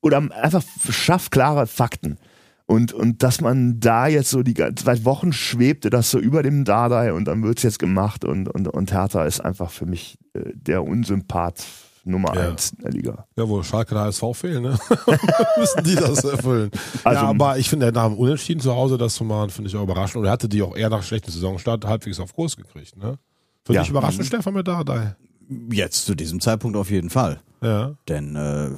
[0.00, 2.18] oder einfach schafft klare Fakten.
[2.68, 6.42] Und, und dass man da jetzt so die ganze seit Wochen schwebte das so über
[6.42, 10.18] dem Dardai und dann wird's jetzt gemacht und, und, und Hertha ist einfach für mich
[10.34, 11.62] äh, der Unsympath
[12.02, 12.48] Nummer Ja.
[12.50, 13.26] eins in der Liga.
[13.36, 14.78] Ja, wo Schalke der HSV fehlen, ne?
[15.58, 16.70] Müssen die das erfüllen.
[17.04, 19.76] Also- ja, aber ich finde, nach dem Unentschieden zu Hause das zu machen, finde ich
[19.76, 20.16] auch überraschend.
[20.18, 23.18] Und er hatte die auch eher nach schlechtem Saisonstart halbwegs auf Kurs gekriegt, ne?
[23.66, 23.80] Für Ja.
[23.82, 25.16] dich überraschend, Stefan, mit Dardai.
[25.72, 27.40] Jetzt zu diesem Zeitpunkt auf jeden Fall.
[27.62, 27.94] Ja.
[28.08, 28.68] Denn äh,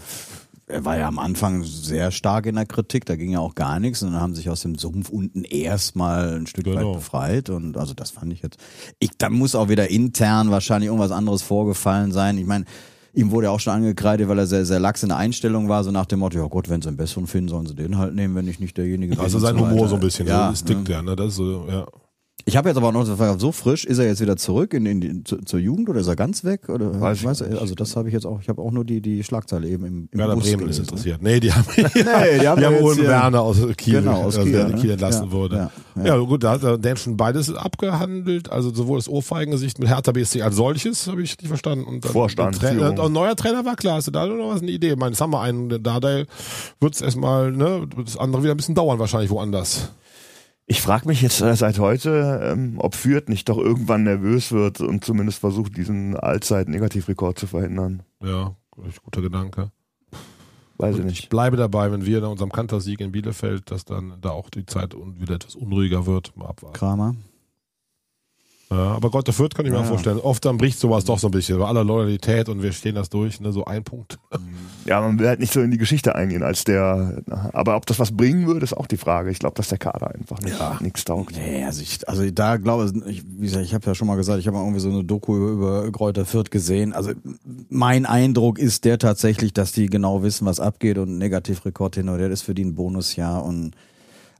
[0.66, 3.80] er war ja am Anfang sehr stark in der Kritik, da ging ja auch gar
[3.80, 6.88] nichts und dann haben sich aus dem Sumpf unten erstmal ein Stück Genau.
[6.92, 8.58] weit befreit und also das fand ich jetzt.
[8.98, 12.38] Ich, da muss auch wieder intern wahrscheinlich irgendwas anderes vorgefallen sein.
[12.38, 12.64] Ich meine,
[13.14, 15.84] ihm wurde ja auch schon angekreidet, weil er sehr, sehr lax in der Einstellung war,
[15.84, 18.14] so nach dem Motto, ja Gott, wenn sie einen besseren finden, sollen sie den halt
[18.14, 19.24] nehmen, wenn ich nicht derjenige bin.
[19.24, 20.94] Also sein Humor so ein bisschen, ja, so, das tickt ne?
[20.94, 21.14] ja, ne?
[21.16, 21.86] Das ist so, ja.
[22.48, 25.00] Ich habe jetzt aber auch noch so frisch, ist er jetzt wieder zurück in, in
[25.02, 26.70] die, zu, zur Jugend oder ist er ganz weg?
[26.70, 28.86] Oder Weiß ich weiß er, also das habe ich jetzt auch, ich habe auch nur
[28.86, 30.82] die, die Schlagzeile eben im, im Werder Bus Bremen ist gelesen.
[30.84, 31.22] interessiert.
[31.22, 34.52] Nee, die haben, die haben die haben Owen Werner aus Kiel, Genau, aus also Kiel,
[34.52, 34.74] der ne?
[34.76, 35.56] Kiel entlassen Ja, wurde.
[35.56, 35.70] ja,
[36.04, 36.18] Ja, ja.
[36.24, 38.50] gut, da hat er Dan schon beides abgehandelt.
[38.50, 41.84] Also sowohl das Ohrfeigengesicht mit Hertha BSC als solches, habe ich nicht verstanden.
[41.84, 43.06] Und dann Vorstand, Trainer, Führung.
[43.08, 43.96] ein neuer Trainer war klar.
[43.96, 44.92] Hast du da noch was eine Idee?
[44.92, 46.24] Ich meine, jetzt haben wir einen, der Dardai
[46.80, 49.90] wird es erstmal, ne, das andere wieder ein bisschen dauern wahrscheinlich woanders.
[50.70, 54.82] Ich frage mich jetzt äh, seit heute, ähm, ob Fürth nicht doch irgendwann nervös wird
[54.82, 58.02] und zumindest versucht, diesen Allzeit-Negativrekord zu verhindern.
[58.22, 58.54] Ja,
[59.02, 59.72] guter Gedanke.
[60.76, 61.20] Weiß ich Und nicht.
[61.20, 64.66] ich bleibe dabei, wenn wir nach unserem Kantersieg in Bielefeld, dass dann da auch die
[64.66, 66.36] Zeit wieder etwas unruhiger wird.
[66.36, 66.76] Mal abwarten.
[66.78, 67.14] Kramer.
[68.70, 69.84] Ja, aber Gott, der Fürth kann ich mir Ja.
[69.84, 70.18] vorstellen.
[70.18, 71.58] Oft dann bricht sowas doch so ein bisschen.
[71.58, 74.18] Bei aller Loyalität und wir stehen das durch, ne, so ein Punkt.
[74.84, 77.22] Ja, man will halt nicht so in die Geschichte eingehen als der,
[77.54, 79.30] aber ob das was bringen würde, ist auch die Frage.
[79.30, 81.34] Ich glaube, dass der Kader einfach nicht, nichts taugt.
[81.34, 84.38] Nee, also ich, also da glaube ich, wie gesagt, ich habe ja schon mal gesagt,
[84.38, 86.92] ich habe mal irgendwie so eine Doku über Kräuter Fürth gesehen.
[86.92, 87.12] Also
[87.70, 92.10] mein Eindruck ist der tatsächlich, dass die genau wissen, was abgeht und ein Negativrekord hin
[92.10, 93.72] oder her ist für die ein Bonusjahr und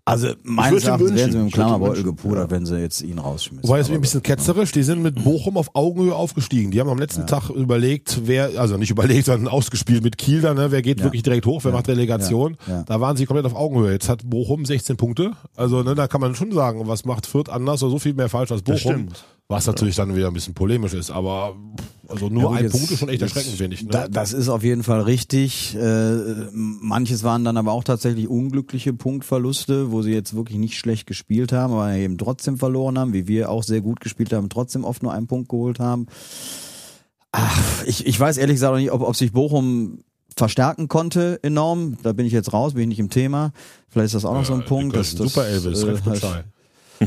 [0.09, 1.33] also meines Erachtens wären wünschen.
[1.33, 3.69] sie mit dem Klammerbeutel gepudert, wenn sie jetzt ihn rausschmissen.
[3.69, 6.71] Wobei es ein bisschen ketzerisch, die sind mit Bochum auf Augenhöhe aufgestiegen.
[6.71, 10.57] Die haben am letzten Tag überlegt, wer, also nicht überlegt, sondern ausgespielt mit Kiel dann,
[10.57, 11.05] ne, wer geht Ja.
[11.05, 12.57] wirklich direkt hoch, wer macht Relegation.
[12.67, 12.75] Ja.
[12.79, 12.83] Ja.
[12.85, 13.93] Da waren sie komplett auf Augenhöhe.
[13.93, 15.33] Jetzt hat Bochum 16 Punkte.
[15.57, 18.29] Also ne, da kann man schon sagen, was macht Fürth anders oder so viel mehr
[18.29, 19.09] falsch als Das Bochum.
[19.51, 21.57] Was natürlich dann wieder ein bisschen polemisch ist, aber
[22.07, 23.83] also nur Ja, gut, ein jetzt- Punkt ist schon echt erschreckend, finde ich.
[23.83, 23.89] Ne?
[23.91, 25.75] Da, das ist auf jeden Fall richtig.
[25.75, 26.17] Äh,
[26.53, 31.53] manches waren dann aber auch tatsächlich unglückliche Punktverluste, wo sie jetzt wirklich nicht schlecht gespielt
[31.53, 35.03] haben, aber eben trotzdem verloren haben, wie wir auch sehr gut gespielt haben, trotzdem oft
[35.03, 36.07] nur einen Punkt geholt haben.
[37.33, 40.01] Ach, ich, ich weiß ehrlich gesagt auch nicht, ob, ob sich Bochum
[40.37, 41.97] verstärken konnte enorm.
[42.03, 43.53] Da bin ich jetzt raus, bin ich nicht im Thema.
[43.89, 44.95] Vielleicht ist das auch noch so ein Punkt.
[44.95, 47.07] dass das, Super Elvis, äh.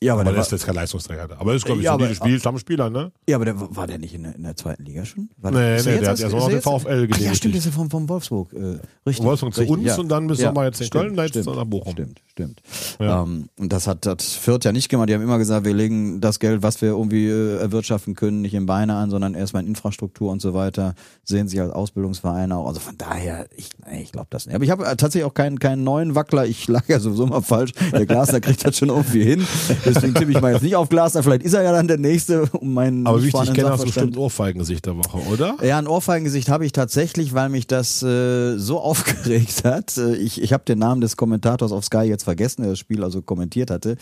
[0.00, 1.24] Ja, aber aber der der ist jetzt kein Leistungsträger.
[1.38, 3.10] Aber das ist, glaube ich, Ja, so aber- ein Spiel, Stammspieler, ne?
[3.28, 5.28] Ja, aber der, war der nicht in der, in der zweiten Liga schon?
[5.38, 7.66] War Nee, ist nee, der hat ja so noch den VfL Ach Ja, stimmt, ist
[7.66, 8.52] ja vom, vom Wolfsburg.
[8.52, 9.26] Äh, richtig.
[9.26, 9.96] Wolfsburg zu uns ja.
[9.96, 11.92] und dann bis ja, Sommer jetzt in Köln, dann jetzt nach Bochum.
[11.92, 12.62] Stimmt, stimmt.
[13.00, 13.24] Ja.
[13.24, 15.08] Ähm, und das hat das Fürth ja nicht gemacht.
[15.08, 18.54] Die haben immer gesagt, wir legen das Geld, was wir irgendwie äh, erwirtschaften können, nicht
[18.54, 20.94] in Beine an, sondern erstmal in Infrastruktur und so weiter.
[21.24, 22.68] Sehen sich als Ausbildungsverein auch.
[22.68, 23.70] Also von daher, ich,
[24.00, 24.54] ich glaube das nicht.
[24.54, 26.46] Aber ich habe äh, tatsächlich auch keinen, keinen neuen Wackler.
[26.46, 27.72] Ich lag ja sowieso mal falsch.
[27.92, 29.44] Der Glasner kriegt das schon irgendwie hin.
[29.94, 31.22] Deswegen tippe ich mal jetzt nicht auf Glasner.
[31.22, 33.80] Vielleicht ist er ja dann der Nächste, um meinen Aber wie ich dich kenne, hast
[33.82, 35.56] du bestimmt Ohrfeigengesicht der Woche, oder?
[35.64, 39.96] ja, ein Ohrfeigengesicht habe ich tatsächlich, weil mich das äh, so aufgeregt hat.
[39.96, 43.02] Äh, ich ich habe den Namen des Kommentators auf Sky jetzt vergessen, der das Spiel
[43.04, 43.96] also kommentiert hatte.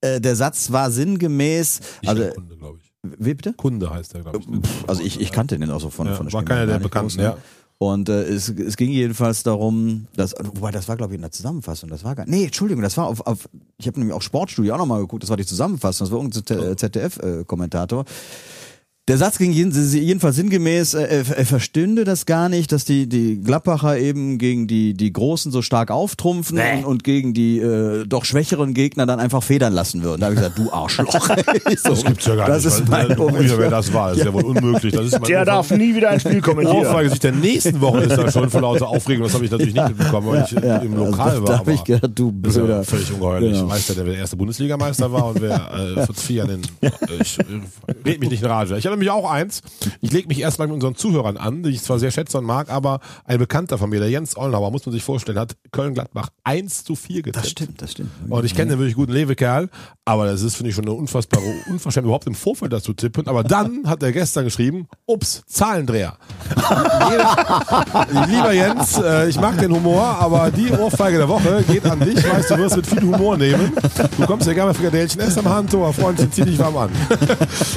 [0.00, 2.92] Äh, der Satz war sinngemäß, also Ich Kunde, glaube ich.
[3.18, 3.52] wie bitte?
[3.52, 4.48] Kunde heißt der, glaube ich.
[4.48, 4.60] ne?
[4.86, 6.78] Also ich, ich kannte den auch so von, Ja, von der war Stimme keiner der
[6.78, 7.22] Bekannten, ne?
[7.24, 7.36] ja.
[7.82, 11.30] Und äh, es, es ging jedenfalls darum, dass, wobei das war glaube ich in der
[11.30, 14.74] Zusammenfassung, das war gar, nee, Entschuldigung, das war auf, auf ich habe nämlich auch Sportstudio
[14.74, 18.04] auch nochmal geguckt, das war die Zusammenfassung, das war irgendein ZDF-Kommentator.
[19.10, 23.08] Der Satz ging jeden, jedenfalls sinngemäß, äh, er, er verstünde das gar nicht, dass die,
[23.08, 28.06] die Gladbacher eben gegen die, die Großen so stark auftrumpfen und, und gegen die äh,
[28.06, 30.20] doch schwächeren Gegner dann einfach federn lassen würden.
[30.20, 31.12] Da habe ich gesagt, du Arschloch.
[31.82, 32.74] So, Das gibt's ja gar das nicht.
[32.74, 33.58] ist weil- mein weil- Moment.
[33.58, 34.92] wer das war, das ist ja wohl unmöglich.
[34.94, 36.76] Das ist mein Der darf nie wieder ein Spiel kommentieren.
[36.86, 39.24] Ohrfeigengesicht der nächsten Woche ist da schon vor lauter Aufregung.
[39.24, 41.46] Das habe ich natürlich nicht mitbekommen, weil ich Ja, im also Lokal da, war.
[41.46, 42.84] da habe ich gedacht, du ist ja blöder.
[42.84, 43.52] völlig ungeheuerlich.
[43.54, 43.64] Genau.
[43.66, 46.50] Ich weiß ja, der der erste Bundesligameister war und wer äh, vor vier Jahren
[46.82, 46.90] in, äh,
[47.20, 47.42] ich äh,
[48.08, 48.76] red mich nicht in Rage.
[48.78, 49.62] Ich habe nämlich auch eins.
[50.00, 52.70] Ich lege mich erstmal mit unseren Zuhörern an, die ich zwar sehr schätze und mag,
[52.70, 56.84] aber ein Bekannter von mir, der Jens Ollenhauer, muss man sich vorstellen, hat Köln-Gladbach 1
[56.84, 57.36] zu 4 getippt.
[57.44, 58.10] Das stimmt, das stimmt.
[58.28, 59.70] Und ich kenne den wirklich guten Lewekerl,
[60.04, 63.26] aber das ist, finde ich, schon eine unfassbare Unverschämtheit, überhaupt im Vorfeld dazu tippen.
[63.26, 66.16] Aber dann hat er gestern geschrieben, ups, Zahlendreher.
[68.28, 72.16] Lieber Jens, äh, ich mag den Humor, aber die Ohrfeige der Woche geht an dich.
[72.16, 73.72] Weißt du, du wirst mit viel Humor nehmen.
[74.18, 76.90] Du kommst ja gerne Frikadellchen essen am Handtor, Freundchen, zieh dich warm an.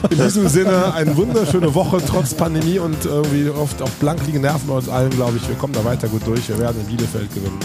[0.09, 4.67] In diesem Sinne, eine wunderschöne Woche, trotz Pandemie und irgendwie oft auch blank liegen Nerven
[4.67, 5.47] bei uns allen, glaube ich.
[5.47, 6.47] Wir kommen da weiter gut durch.
[6.47, 7.59] Wir werden in Bielefeld gewinnen.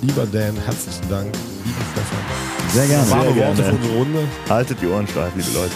[0.00, 1.26] Lieber Dan, herzlichen Dank.
[1.64, 2.72] Lieber Stefan.
[2.72, 3.10] Sehr gerne.
[3.10, 3.62] Warme Sehr Worte gerne.
[3.64, 4.18] für unsere Runde.
[4.48, 5.74] Haltet die Ohren steif, liebe Leute.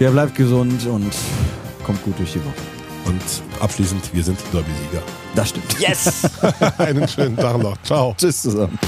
[0.00, 1.12] Ja, bleibt gesund und
[1.84, 2.54] kommt gut durch die Woche.
[3.06, 3.22] Und
[3.60, 5.02] abschließend, wir sind Derby-Sieger.
[5.34, 5.78] Das stimmt.
[5.80, 6.22] Yes!
[6.78, 7.76] Einen schönen Tag noch.
[7.82, 8.14] Ciao.
[8.16, 8.78] Tschüss zusammen.